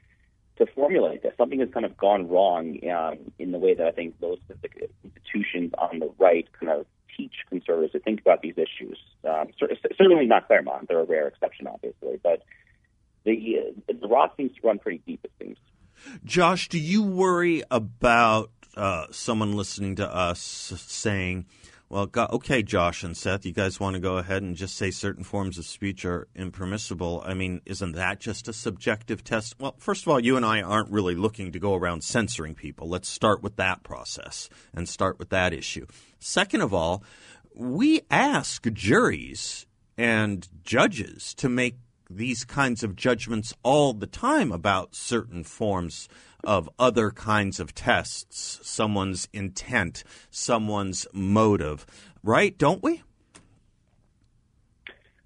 to 0.57 0.67
formulate 0.67 1.23
this. 1.23 1.33
Something 1.37 1.61
has 1.61 1.71
kind 1.73 1.87
of 1.87 1.97
gone 1.97 2.29
wrong 2.45 2.79
um, 2.91 3.33
in 3.39 3.53
the 3.53 3.59
way 3.59 3.75
that 3.75 3.87
I 3.87 3.91
think 3.91 4.15
most 4.21 4.43
of 4.51 4.61
the 4.63 4.69
institutions 5.03 5.73
on 5.79 5.99
the 5.99 6.11
right 6.19 6.47
kind 6.59 6.73
of 6.73 6.87
teach 7.17 7.33
conservatives 7.49 7.93
to 7.93 8.01
think 8.01 8.21
about 8.21 8.43
these 8.43 8.55
issues. 8.57 8.99
Um, 9.25 9.49
certainly 9.59 10.27
not 10.27 10.47
Claremont; 10.47 10.89
they're 10.89 11.01
a 11.01 11.05
rare 11.05 11.29
exception, 11.29 11.67
obviously, 11.67 12.21
but 12.23 12.43
the 13.25 13.75
the 13.87 14.09
rot 14.09 14.35
seems 14.37 14.53
to 14.57 14.67
run 14.67 14.79
pretty 14.79 15.03
deep. 15.07 15.21
It 15.25 15.33
seems. 15.41 15.59
Josh, 16.25 16.69
do 16.69 16.79
you 16.79 17.03
worry 17.03 17.63
about 17.71 18.51
uh, 18.77 19.07
someone 19.11 19.57
listening 19.57 19.97
to 19.97 20.15
us 20.15 20.41
saying? 20.41 21.47
Well, 21.95 22.11
okay, 22.17 22.65
Josh 22.65 23.05
and 23.05 23.17
Seth, 23.17 23.47
you 23.47 23.53
guys 23.53 23.79
want 23.79 23.95
to 23.95 24.01
go 24.01 24.19
ahead 24.19 24.43
and 24.43 24.57
just 24.57 24.77
say 24.77 24.91
certain 24.91 25.23
forms 25.23 25.59
of 25.59 25.65
speech 25.65 26.05
are 26.05 26.27
impermissible. 26.35 27.23
I 27.25 27.35
mean, 27.35 27.61
isn't 27.67 27.93
that 27.93 28.19
just 28.19 28.49
a 28.49 28.53
subjective 28.53 29.23
test? 29.23 29.55
Well, 29.61 29.77
first 29.79 30.03
of 30.03 30.09
all, 30.09 30.19
you 30.19 30.37
and 30.37 30.45
I 30.45 30.61
aren't 30.61 30.91
really 30.91 31.15
looking 31.15 31.53
to 31.53 31.61
go 31.61 31.77
around 31.77 32.03
censoring 32.03 32.57
people. 32.57 32.89
Let's 32.89 33.09
start 33.09 33.45
with 33.45 33.55
that 33.59 33.85
process 33.85 34.49
and 34.75 34.89
start 34.89 35.21
with 35.21 35.29
that 35.29 35.53
issue. 35.53 35.87
Second 36.19 36.63
of 36.63 36.75
all, 36.75 37.05
we 37.55 38.01
ask 38.11 38.69
juries 38.73 39.65
and 39.97 40.49
judges 40.65 41.33
to 41.35 41.49
make 41.49 41.77
these 42.11 42.45
kinds 42.45 42.83
of 42.83 42.97
judgments 42.97 43.55
all 43.63 43.93
the 43.93 44.09
time 44.09 44.51
about 44.51 44.97
certain 44.97 45.45
forms 45.45 46.09
of 46.47 46.69
other 46.79 47.11
kinds 47.11 47.61
of 47.61 47.75
tests, 47.75 48.61
someone's 48.63 49.29
intent, 49.33 50.05
someone's 50.31 51.07
motive, 51.13 51.87
right? 52.23 52.57
Don't 52.57 52.83
we? 52.83 53.03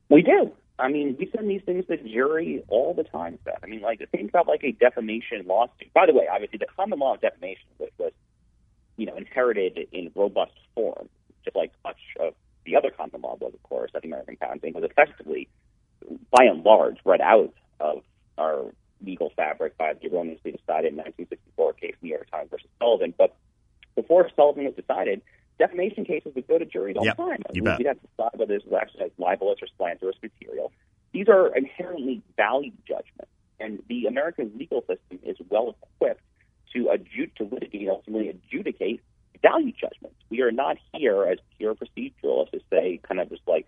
We 0.09 0.23
do. 0.23 0.53
I 0.79 0.89
mean, 0.89 1.17
we 1.19 1.31
send 1.35 1.51
these 1.51 1.63
things 1.67 1.87
to 1.87 1.97
the 1.97 2.09
jury 2.09 2.63
all 2.69 2.95
the 2.95 3.03
time, 3.03 3.39
Seth. 3.45 3.59
I 3.63 3.67
mean, 3.67 3.81
like, 3.81 4.01
think 4.11 4.31
about 4.31 4.47
like 4.47 4.63
a 4.63 4.73
defamation 4.73 5.45
lawsuit. 5.47 5.93
By 5.93 6.07
the 6.07 6.15
way, 6.15 6.27
obviously, 6.33 6.59
the 6.59 6.67
common 6.77 7.01
law 7.01 7.15
of 7.15 7.21
defamation 7.21 7.67
was, 7.79 7.91
was 7.99 8.13
you 8.97 9.07
know, 9.07 9.17
inherited 9.17 9.89
in 9.93 10.11
robust 10.15 10.53
form, 10.75 11.09
just 11.45 11.57
like 11.57 11.73
much 11.85 11.99
of 12.21 12.35
the 12.65 12.77
other 12.77 12.91
common 12.91 13.21
law 13.23 13.37
was, 13.41 13.55
of 13.55 13.63
course, 13.65 13.91
that 13.93 14.03
the 14.03 14.09
American 14.09 14.37
Founding 14.37 14.75
was 14.75 14.85
effectively, 14.85 15.49
by 16.31 16.45
and 16.45 16.63
large, 16.65 16.99
read 17.05 17.21
out 17.21 17.53
of 17.81 18.03
our 18.37 18.73
legal 19.05 19.31
fabric 19.37 19.77
by 19.77 19.95
the 19.95 20.09
erroneously 20.09 20.53
decided 20.53 20.97
1964 20.97 21.73
case 21.75 21.95
New 22.03 22.11
York 22.11 22.31
Times 22.31 22.51
versus 22.51 22.69
Sullivan. 22.79 23.15
But 23.17 23.35
before 23.95 24.31
Sullivan 24.37 24.65
was 24.65 24.75
decided, 24.75 25.23
defamation 25.59 26.05
cases 26.05 26.33
would 26.35 26.47
go 26.47 26.59
to 26.59 26.65
juries 26.65 26.97
all 26.97 27.05
yep, 27.05 27.17
the 27.17 27.23
time. 27.23 27.43
You 27.53 27.63
We'd 27.63 27.87
have 27.87 28.01
to 28.01 28.07
decide 28.17 28.39
whether 28.39 28.55
this 28.55 28.65
was 28.65 28.79
actually 28.81 29.11
libelous 29.19 29.59
or 29.63 29.69
slanderous 29.77 30.17
material. 30.23 30.73
These 31.13 31.29
are 31.29 31.55
inherently 31.55 32.23
value 32.37 32.73
judgments, 32.87 33.33
and 33.59 33.83
the 33.89 34.07
American 34.07 34.53
legal 34.57 34.81
system 34.81 35.19
is 35.23 35.37
well 35.49 35.77
equipped 35.83 36.23
to 36.75 36.89
adjudicate, 36.91 37.37
to 37.37 37.45
litigate, 37.45 37.89
ultimately 37.89 38.29
adjudicate 38.29 39.01
value 39.43 39.73
judgments. 39.73 40.17
We 40.31 40.43
are 40.43 40.53
not 40.53 40.77
here 40.93 41.25
as 41.25 41.39
pure 41.57 41.75
proceduralists 41.75 42.51
to 42.53 42.61
say, 42.71 43.01
kind 43.03 43.21
of 43.21 43.31
just 43.31 43.43
like 43.47 43.67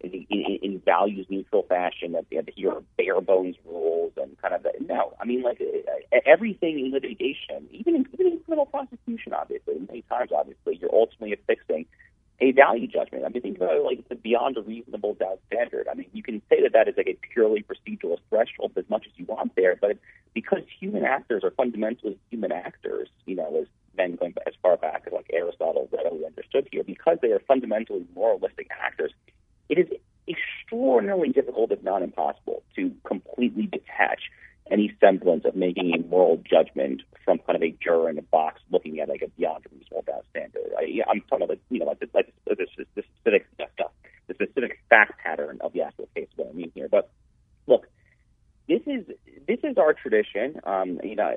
in, 0.00 0.26
in, 0.30 0.58
in 0.62 0.82
values 0.84 1.26
neutral 1.28 1.62
fashion 1.62 2.12
that 2.12 2.26
they 2.30 2.36
have 2.36 2.46
to 2.46 2.52
hear 2.52 2.72
bare 2.96 3.20
bones 3.20 3.56
rules 3.64 4.12
and 4.16 4.40
kind 4.40 4.54
of 4.54 4.62
the, 4.62 4.72
no. 4.80 5.14
I 5.20 5.24
mean, 5.24 5.42
like 5.42 5.60
uh, 5.60 6.18
everything 6.26 6.78
in 6.78 6.92
litigation, 6.92 7.68
even 7.70 7.96
in, 7.96 8.06
even 8.12 8.32
in 8.32 8.40
criminal 8.40 8.66
prosecution, 8.66 9.32
obviously, 9.32 9.74
many 9.86 10.02
times, 10.02 10.30
obviously, 10.34 10.78
you're 10.80 10.94
ultimately 10.94 11.32
affixing 11.32 11.86
a 12.40 12.52
value 12.52 12.86
judgment. 12.86 13.24
I 13.24 13.28
mean, 13.30 13.42
think 13.42 13.56
about 13.56 13.74
it 13.74 13.84
like 13.84 14.08
the 14.08 14.14
beyond 14.14 14.56
a 14.56 14.62
reasonable 14.62 15.14
doubt 15.14 15.40
standard. 15.48 15.88
I 15.90 15.94
mean, 15.94 16.06
you 16.12 16.22
can 16.22 16.40
say 16.48 16.62
that 16.62 16.72
that 16.72 16.88
is 16.88 16.94
like 16.96 17.08
a 17.08 17.18
purely 17.32 17.64
procedural 17.64 18.18
threshold 18.30 18.72
as 18.76 18.84
much 18.88 19.06
as 19.06 19.12
you 19.16 19.24
want 19.24 19.56
there, 19.56 19.74
but 19.74 19.98
because 20.34 20.62
human 20.78 21.04
actors 21.04 21.42
are 21.42 21.50
fundamentally 21.50 22.16
human 22.30 22.52
actors, 22.52 23.08
you 23.26 23.34
know, 23.34 23.60
as 23.60 23.66
men 23.96 24.14
going 24.14 24.34
as 24.46 24.54
far 24.62 24.76
back 24.76 25.02
as 25.06 25.12
like 25.12 25.28
Aristotle 25.32 25.88
readily 25.92 26.24
understood 26.24 26.68
here, 26.70 26.84
because 26.84 27.18
they 27.20 27.32
are 27.32 27.40
fundamentally 27.40 28.06
moralistic 28.14 28.68
actors, 28.70 29.12
if 31.78 31.84
not 31.84 32.02
impossible, 32.02 32.62
to 32.76 32.92
completely 33.04 33.66
detach 33.66 34.22
any 34.70 34.94
semblance 35.00 35.44
of 35.46 35.56
making 35.56 35.94
a 35.94 36.06
moral 36.08 36.36
judgment 36.36 37.00
from 37.24 37.38
kind 37.38 37.56
of 37.56 37.62
a 37.62 37.74
juror 37.82 38.10
in 38.10 38.18
a 38.18 38.22
box 38.22 38.60
looking 38.70 39.00
at 39.00 39.08
like 39.08 39.22
a 39.22 39.28
beyond 39.28 39.64
reasonable 39.72 40.02
doubt 40.06 40.24
standard. 40.30 40.70
I, 40.76 41.00
I'm 41.10 41.22
talking 41.22 41.44
about 41.44 41.58
you 41.70 41.78
know 41.80 41.86
like 41.86 42.00
the, 42.00 42.08
like 42.12 42.32
the, 42.46 42.54
the, 42.54 42.84
the 42.94 43.02
specific 43.02 43.46
stuff, 43.74 43.90
the 44.26 44.34
specific 44.34 44.78
fact 44.90 45.18
pattern 45.22 45.58
of 45.62 45.72
the 45.72 45.82
actual 45.82 46.08
case. 46.14 46.28
What 46.36 46.48
I 46.50 46.52
mean 46.52 46.70
here, 46.74 46.88
but 46.90 47.10
look, 47.66 47.86
this 48.68 48.82
is 48.86 49.06
this 49.46 49.58
is 49.64 49.78
our 49.78 49.94
tradition. 49.94 50.60
Um, 50.64 51.00
you 51.02 51.16
know, 51.16 51.34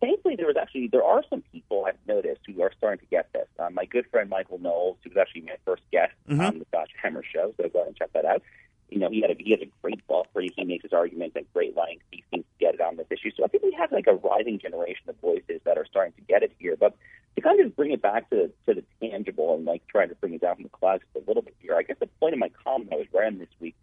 thankfully 0.00 0.36
there 0.36 0.46
was 0.46 0.56
actually 0.60 0.88
there 0.92 1.04
are 1.04 1.22
some 1.30 1.42
people 1.52 1.86
I've 1.86 1.98
noticed 2.06 2.40
who 2.46 2.62
are 2.62 2.72
starting 2.76 3.00
to 3.00 3.06
get 3.06 3.32
this. 3.32 3.48
Um, 3.58 3.74
my 3.74 3.84
good 3.84 4.06
friend 4.10 4.28
Michael 4.28 4.58
Knowles, 4.58 4.98
who 5.02 5.10
was 5.10 5.16
actually 5.16 5.42
my 5.42 5.56
first 5.64 5.82
guest 5.90 6.12
mm-hmm. 6.28 6.40
on 6.40 6.58
the 6.58 6.66
Josh 6.72 6.88
Hammer 7.02 7.22
show, 7.22 7.54
so 7.56 7.68
go 7.68 7.80
ahead 7.80 7.88
and 7.88 7.96
check 7.96 8.12
that 8.12 8.24
out. 8.24 8.42
You 8.90 8.98
know, 8.98 9.10
he 9.10 9.20
had 9.20 9.30
a 9.30 9.34
he 9.38 9.50
has 9.52 9.60
a 9.60 9.70
great 9.82 10.06
book 10.06 10.26
where 10.32 10.44
he 10.44 10.64
makes 10.64 10.82
his 10.82 10.92
arguments 10.92 11.36
at 11.36 11.52
great 11.52 11.76
length. 11.76 12.04
He 12.10 12.24
seems 12.30 12.44
to 12.44 12.64
get 12.64 12.74
it 12.74 12.80
on 12.80 12.96
this 12.96 13.06
issue. 13.10 13.30
So 13.36 13.44
I 13.44 13.48
think 13.48 13.62
we 13.62 13.74
have 13.78 13.92
like 13.92 14.06
a 14.06 14.14
rising 14.14 14.58
generation 14.58 15.08
of 15.08 15.16
voices 15.20 15.60
that 15.64 15.76
are 15.76 15.86
starting 15.86 16.12
to 16.14 16.22
get 16.22 16.42
it 16.42 16.52
here. 16.58 16.76
But 16.78 16.96
to 17.36 17.42
kind 17.42 17.60
of 17.60 17.66
just 17.66 17.76
bring 17.76 17.92
it 17.92 18.00
back 18.00 18.30
to 18.30 18.50
to 18.66 18.74
the 18.74 18.84
tangible 19.00 19.54
and 19.54 19.64
like 19.64 19.86
trying 19.88 20.08
to 20.08 20.14
bring 20.16 20.34
it 20.34 20.40
down 20.40 20.56
from 20.56 20.64
the 20.64 20.70
clouds 20.70 21.02
a 21.16 21.20
little 21.26 21.42
bit 21.42 21.54
here, 21.60 21.76
I 21.76 21.82
guess 21.82 21.96
the 22.00 22.08
point 22.20 22.34
of 22.34 22.38
my 22.38 22.50
column 22.64 22.88
I 22.92 22.96
was 22.96 23.06
writing 23.12 23.38
this 23.38 23.48
week 23.60 23.74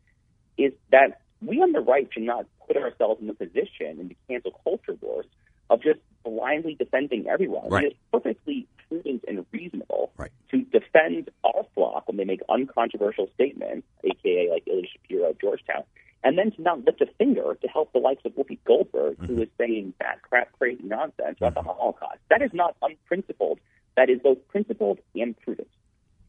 is 0.57 0.71
that 0.91 1.21
we 1.41 1.61
on 1.61 1.71
the 1.71 1.81
right 1.81 2.07
should 2.11 2.23
not 2.23 2.45
put 2.65 2.77
ourselves 2.77 3.21
in 3.21 3.27
the 3.27 3.33
position 3.33 3.99
in 3.99 4.07
the 4.07 4.17
cancel 4.27 4.59
culture 4.63 4.97
wars 5.01 5.25
of 5.69 5.81
just 5.81 5.99
blindly 6.23 6.75
defending 6.75 7.27
everyone. 7.27 7.69
Right. 7.69 7.85
It's 7.85 7.95
perfectly 8.11 8.67
prudent 8.87 9.23
and 9.27 9.45
reasonable 9.51 10.11
right. 10.17 10.31
to 10.51 10.61
defend 10.61 11.29
our 11.43 11.65
flock 11.73 12.07
when 12.07 12.17
they 12.17 12.23
make 12.23 12.41
uncontroversial 12.49 13.29
statements, 13.33 13.87
aka 14.03 14.49
like 14.51 14.67
Ilya 14.67 14.87
Shapiro 14.93 15.29
at 15.29 15.39
Georgetown, 15.55 15.83
and 16.23 16.37
then 16.37 16.51
to 16.51 16.61
not 16.61 16.83
lift 16.85 17.01
a 17.01 17.07
finger 17.17 17.57
to 17.61 17.67
help 17.67 17.93
the 17.93 17.99
likes 17.99 18.23
of 18.25 18.33
Whoopi 18.33 18.57
Goldberg, 18.65 19.17
mm-hmm. 19.17 19.25
who 19.25 19.41
is 19.41 19.49
saying 19.57 19.93
that 19.99 20.21
crap, 20.21 20.51
crazy 20.57 20.83
nonsense 20.83 21.37
about 21.37 21.55
mm-hmm. 21.55 21.67
the 21.67 21.73
Holocaust. 21.73 22.19
That 22.29 22.41
is 22.41 22.51
not 22.53 22.75
unprincipled. 22.81 23.59
That 23.95 24.09
is 24.09 24.19
both 24.21 24.45
principled 24.49 24.99
and 25.15 25.39
prudent. 25.39 25.69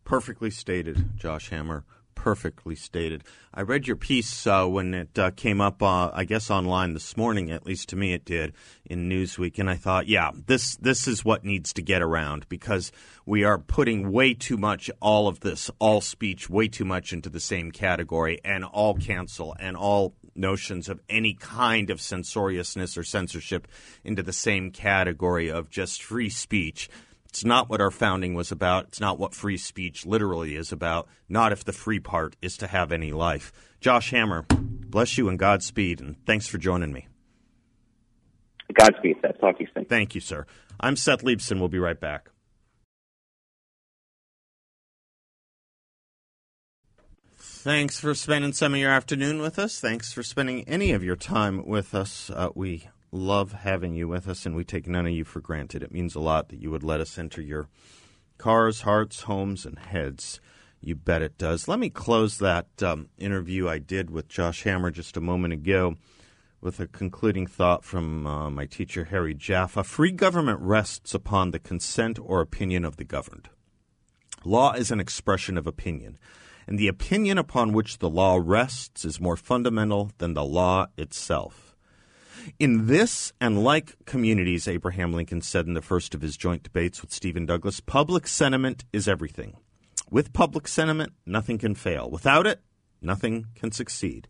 Perfectly 0.05 0.51
stated, 0.51 1.17
Josh 1.17 1.49
Hammer 1.49 1.85
perfectly 2.27 2.75
stated. 2.75 3.23
I 3.55 3.63
read 3.63 3.87
your 3.87 3.95
piece 3.95 4.49
uh, 4.49 4.67
when 4.67 4.95
it 4.95 5.17
uh, 5.17 5.31
came 5.31 5.61
up, 5.61 5.81
uh, 5.81 6.11
I 6.13 6.25
guess, 6.25 6.51
online 6.51 6.93
this 6.93 7.17
morning. 7.17 7.53
At 7.53 7.65
least 7.65 7.91
to 7.91 7.97
me, 7.97 8.15
it 8.15 8.25
did 8.25 8.53
in 8.85 9.09
Newsweek, 9.09 9.61
and 9.61 9.71
I 9.71 9.77
thought, 9.77 10.09
yeah, 10.09 10.33
this 10.35 10.75
this 10.79 11.07
is 11.07 11.25
what 11.25 11.45
needs 11.45 11.73
to 11.75 11.83
get 11.83 12.03
around 12.03 12.49
because 12.49 12.91
we 13.27 13.45
are 13.45 13.59
putting 13.59 14.11
way 14.11 14.35
too 14.35 14.57
much 14.57 14.91
all 15.01 15.29
of 15.29 15.39
this, 15.39 15.71
all 15.79 16.01
speech, 16.01 16.51
way 16.51 16.67
too 16.67 16.85
much 16.85 17.13
into 17.13 17.29
the 17.29 17.39
same 17.39 17.71
category, 17.71 18.41
and 18.45 18.65
all 18.65 18.95
cancel 18.95 19.55
and 19.61 19.77
all 19.77 20.13
notions 20.35 20.89
of 20.89 21.01
any 21.09 21.33
kind 21.33 21.91
of 21.91 22.01
censoriousness 22.01 22.99
or 22.99 23.05
censorship 23.05 23.69
into 24.03 24.25
the 24.25 24.33
same 24.33 24.73
category 24.73 25.49
of 25.49 25.71
just 25.71 26.03
free 26.03 26.29
speech. 26.29 26.91
It's 27.37 27.45
not 27.45 27.69
what 27.69 27.83
our 27.83 27.91
founding 27.91 28.33
was 28.33 28.51
about. 28.51 28.87
It's 28.87 28.99
not 28.99 29.19
what 29.19 29.35
free 29.35 29.59
speech 29.59 30.07
literally 30.07 30.57
is 30.57 30.73
about. 30.73 31.07
Not 31.29 31.53
if 31.53 31.65
the 31.65 31.73
free 31.75 32.01
part 32.01 32.35
is 32.41 32.57
to 32.57 32.67
have 32.67 32.91
any 32.91 33.13
life. 33.13 33.53
Josh 33.79 34.11
Hammer, 34.11 34.47
bless 34.49 35.19
you 35.19 35.29
and 35.29 35.39
Godspeed, 35.39 36.01
and 36.01 36.17
thanks 36.25 36.47
for 36.47 36.57
joining 36.57 36.95
me. 36.95 37.09
Godspeed, 38.73 39.17
Seth. 39.21 39.39
Talk 39.39 39.59
to 39.59 39.65
you 39.65 39.69
soon. 39.75 39.85
Thank 39.85 40.15
you, 40.15 40.21
sir. 40.23 40.47
I'm 40.81 40.97
Seth 40.97 41.21
Leibsohn. 41.21 41.59
We'll 41.59 41.69
be 41.69 41.79
right 41.79 42.01
back. 42.01 42.31
Thanks 47.37 48.01
for 48.01 48.15
spending 48.15 48.55
some 48.55 48.73
of 48.73 48.81
your 48.81 48.93
afternoon 48.93 49.43
with 49.43 49.59
us. 49.59 49.79
Thanks 49.79 50.11
for 50.11 50.23
spending 50.23 50.67
any 50.67 50.93
of 50.93 51.05
your 51.05 51.17
time 51.17 51.67
with 51.67 51.95
us. 51.95 52.31
Uh, 52.31 52.49
we 52.55 52.89
love 53.13 53.53
having 53.53 53.95
you 53.95 54.09
with 54.09 54.29
us, 54.29 54.47
and 54.47 54.55
we 54.55 54.65
take 54.65 54.87
none 54.87 55.07
of 55.07 55.13
you 55.13 55.25
for 55.25 55.41
granted. 55.41 55.83
It 55.83 55.93
means 55.93 56.15
a 56.15 56.21
lot 56.21 56.49
that 56.49 56.61
you 56.61 56.71
would 56.71 56.83
let 56.83 57.01
us 57.01 57.19
enter 57.19 57.41
your 57.41 57.69
cars, 58.39 58.83
hearts, 58.83 59.23
homes, 59.23 59.65
and 59.65 59.79
heads. 59.79 60.41
You 60.81 60.95
bet 60.95 61.23
it 61.23 61.39
does. 61.39 61.69
Let 61.69 61.79
me 61.79 61.91
close 61.91 62.39
that 62.39 62.67
um, 62.83 63.09
interview 63.19 63.69
I 63.69 63.79
did 63.79 64.11
with 64.11 64.29
Josh 64.29 64.63
Hammer 64.65 64.91
just 64.91 65.17
a 65.17 65.21
moment 65.21 65.55
ago 65.55 65.97
with 66.61 66.81
a 66.81 66.87
concluding 66.87 67.47
thought 67.47 67.85
from 67.85 68.27
uh, 68.27 68.51
my 68.51 68.67
teacher, 68.67 69.05
Harry 69.05 69.35
Jaffa. 69.35 69.85
Free 69.85 70.13
government 70.13 70.61
rests 70.61 71.15
upon 71.15 71.51
the 71.51 71.59
consent 71.59 72.19
or 72.19 72.41
opinion 72.41 72.85
of 72.85 72.97
the 72.97 73.05
governed. 73.05 73.49
Law 74.45 74.73
is 74.73 74.91
an 74.91 75.01
expression 75.01 75.59
of 75.59 75.67
opinion, 75.67 76.19
and 76.67 76.79
the 76.79 76.89
opinion 76.89 77.39
upon 77.39 77.73
which 77.73 77.99
the 77.99 78.11
law 78.11 78.41
rests 78.43 79.05
is 79.05 79.21
more 79.21 79.37
fundamental 79.37 80.13
than 80.19 80.35
the 80.35 80.45
law 80.45 80.87
itself. 80.97 81.66
In 82.59 82.87
this 82.87 83.33
and 83.41 83.63
like 83.63 83.97
communities, 84.05 84.69
Abraham 84.69 85.13
Lincoln 85.13 85.43
said 85.43 85.67
in 85.67 85.75
the 85.75 85.83
first 85.83 86.15
of 86.15 86.23
his 86.23 86.37
joint 86.37 86.63
debates 86.63 87.03
with 87.03 87.13
Stephen 87.13 87.47
Douglas, 87.47 87.81
public 87.81 88.27
sentiment 88.27 88.85
is 88.93 89.09
everything. 89.09 89.57
With 90.11 90.33
public 90.33 90.69
sentiment, 90.69 91.13
nothing 91.25 91.59
can 91.59 91.75
fail. 91.75 92.09
Without 92.09 92.47
it, 92.47 92.61
nothing 93.03 93.47
can 93.55 93.73
succeed. 93.73 94.29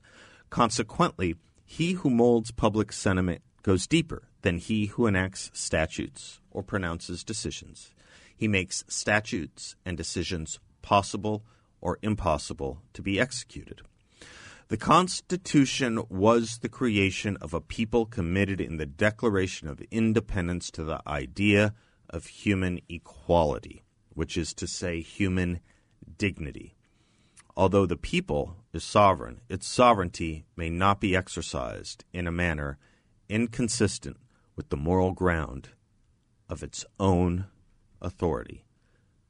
Consequently, 0.51 1.37
he 1.65 1.93
who 1.93 2.11
molds 2.11 2.51
public 2.51 2.93
sentiment 2.93 3.43
goes 3.63 3.87
deeper 3.87 4.29
than 4.43 4.59
he 4.59 4.87
who 4.87 5.07
enacts 5.07 5.51
statutes 5.53 6.41
or 6.51 6.63
pronounces 6.63 7.25
decisions. 7.25 7.93
He 8.37 8.49
makes 8.49 8.85
statutes 8.89 9.77
and 9.85 9.97
decisions 9.97 10.59
possible 10.83 11.45
or 11.81 11.99
impossible 12.01 12.83
to 12.95 13.03
be 13.03 13.21
executed. 13.21 13.83
The 14.69 14.77
Constitution 14.77 16.03
was 16.09 16.59
the 16.59 16.69
creation 16.69 17.37
of 17.41 17.55
a 17.55 17.61
people 17.61 18.05
committed 18.05 18.61
in 18.61 18.79
the 18.79 18.87
Declaration 18.87 19.69
of 19.69 19.81
Independence 19.93 20.73
to 20.73 20.83
the 20.83 21.01
idea 21.07 21.73
of 22.11 22.27
human 22.27 22.81
equality, 22.89 23.85
which 24.09 24.37
is 24.37 24.53
to 24.55 24.67
say, 24.67 25.03
human 25.03 25.61
dignity. 26.19 26.75
Although 27.57 27.87
the 27.87 27.97
people 27.97 28.57
is 28.73 28.83
sovereign, 28.83 29.41
its 29.49 29.69
sovereignty 29.69 30.47
may 30.57 30.69
not 30.69 31.01
be 31.01 31.15
exercised 31.15 32.05
in 32.13 32.27
a 32.27 32.33
manner 32.33 32.77
inconsistent 33.29 34.17
with 34.57 34.71
the 34.71 34.77
moral 34.77 35.13
ground 35.13 35.69
of 36.49 36.65
its 36.65 36.85
own 36.99 37.47
authority. 38.03 38.65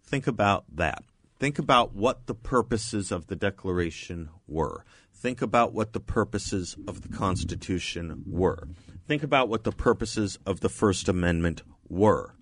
Think 0.02 0.26
about 0.26 0.64
that. 0.74 1.04
Think 1.38 1.58
about 1.58 1.94
what 1.94 2.26
the 2.26 2.34
purposes 2.34 3.12
of 3.12 3.26
the 3.26 3.36
Declaration 3.36 4.30
were. 4.46 4.86
Think 5.18 5.40
about 5.40 5.72
what 5.72 5.94
the 5.94 6.00
purposes 6.00 6.76
of 6.86 7.00
the 7.00 7.08
Constitution 7.08 8.22
were. 8.26 8.68
Think 9.08 9.22
about 9.22 9.48
what 9.48 9.64
the 9.64 9.72
purposes 9.72 10.38
of 10.44 10.60
the 10.60 10.68
First 10.68 11.08
Amendment 11.08 11.62
were. 11.88 12.34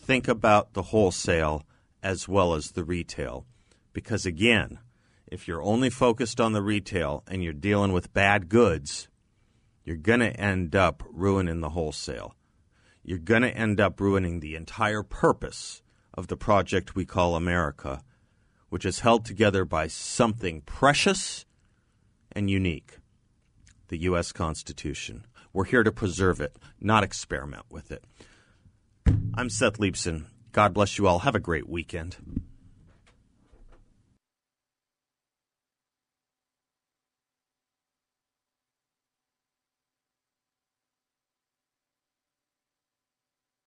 Think 0.00 0.26
about 0.26 0.72
the 0.72 0.84
wholesale 0.84 1.64
as 2.02 2.26
well 2.26 2.54
as 2.54 2.70
the 2.70 2.82
retail. 2.82 3.44
Because 3.92 4.24
again, 4.24 4.78
if 5.26 5.46
you're 5.46 5.62
only 5.62 5.90
focused 5.90 6.40
on 6.40 6.52
the 6.52 6.62
retail 6.62 7.22
and 7.28 7.44
you're 7.44 7.52
dealing 7.52 7.92
with 7.92 8.14
bad 8.14 8.48
goods, 8.48 9.08
you're 9.84 9.96
going 9.96 10.20
to 10.20 10.40
end 10.40 10.74
up 10.74 11.02
ruining 11.12 11.60
the 11.60 11.70
wholesale. 11.70 12.34
You're 13.04 13.18
going 13.18 13.42
to 13.42 13.54
end 13.54 13.80
up 13.80 14.00
ruining 14.00 14.40
the 14.40 14.56
entire 14.56 15.02
purpose 15.02 15.82
of 16.14 16.28
the 16.28 16.38
project 16.38 16.94
we 16.94 17.04
call 17.04 17.36
America, 17.36 18.02
which 18.70 18.86
is 18.86 19.00
held 19.00 19.26
together 19.26 19.66
by 19.66 19.88
something 19.88 20.62
precious 20.62 21.44
and 22.36 22.50
unique 22.50 22.98
the 23.88 23.98
U.S. 24.02 24.30
Constitution. 24.32 25.26
We're 25.52 25.64
here 25.64 25.82
to 25.82 25.92
preserve 25.92 26.40
it, 26.40 26.56
not 26.80 27.02
experiment 27.02 27.64
with 27.70 27.90
it. 27.90 28.04
I'm 29.34 29.48
Seth 29.48 29.78
Leibsohn. 29.78 30.26
God 30.52 30.74
bless 30.74 30.98
you 30.98 31.06
all. 31.06 31.20
Have 31.20 31.34
a 31.34 31.40
great 31.40 31.68
weekend. 31.68 32.16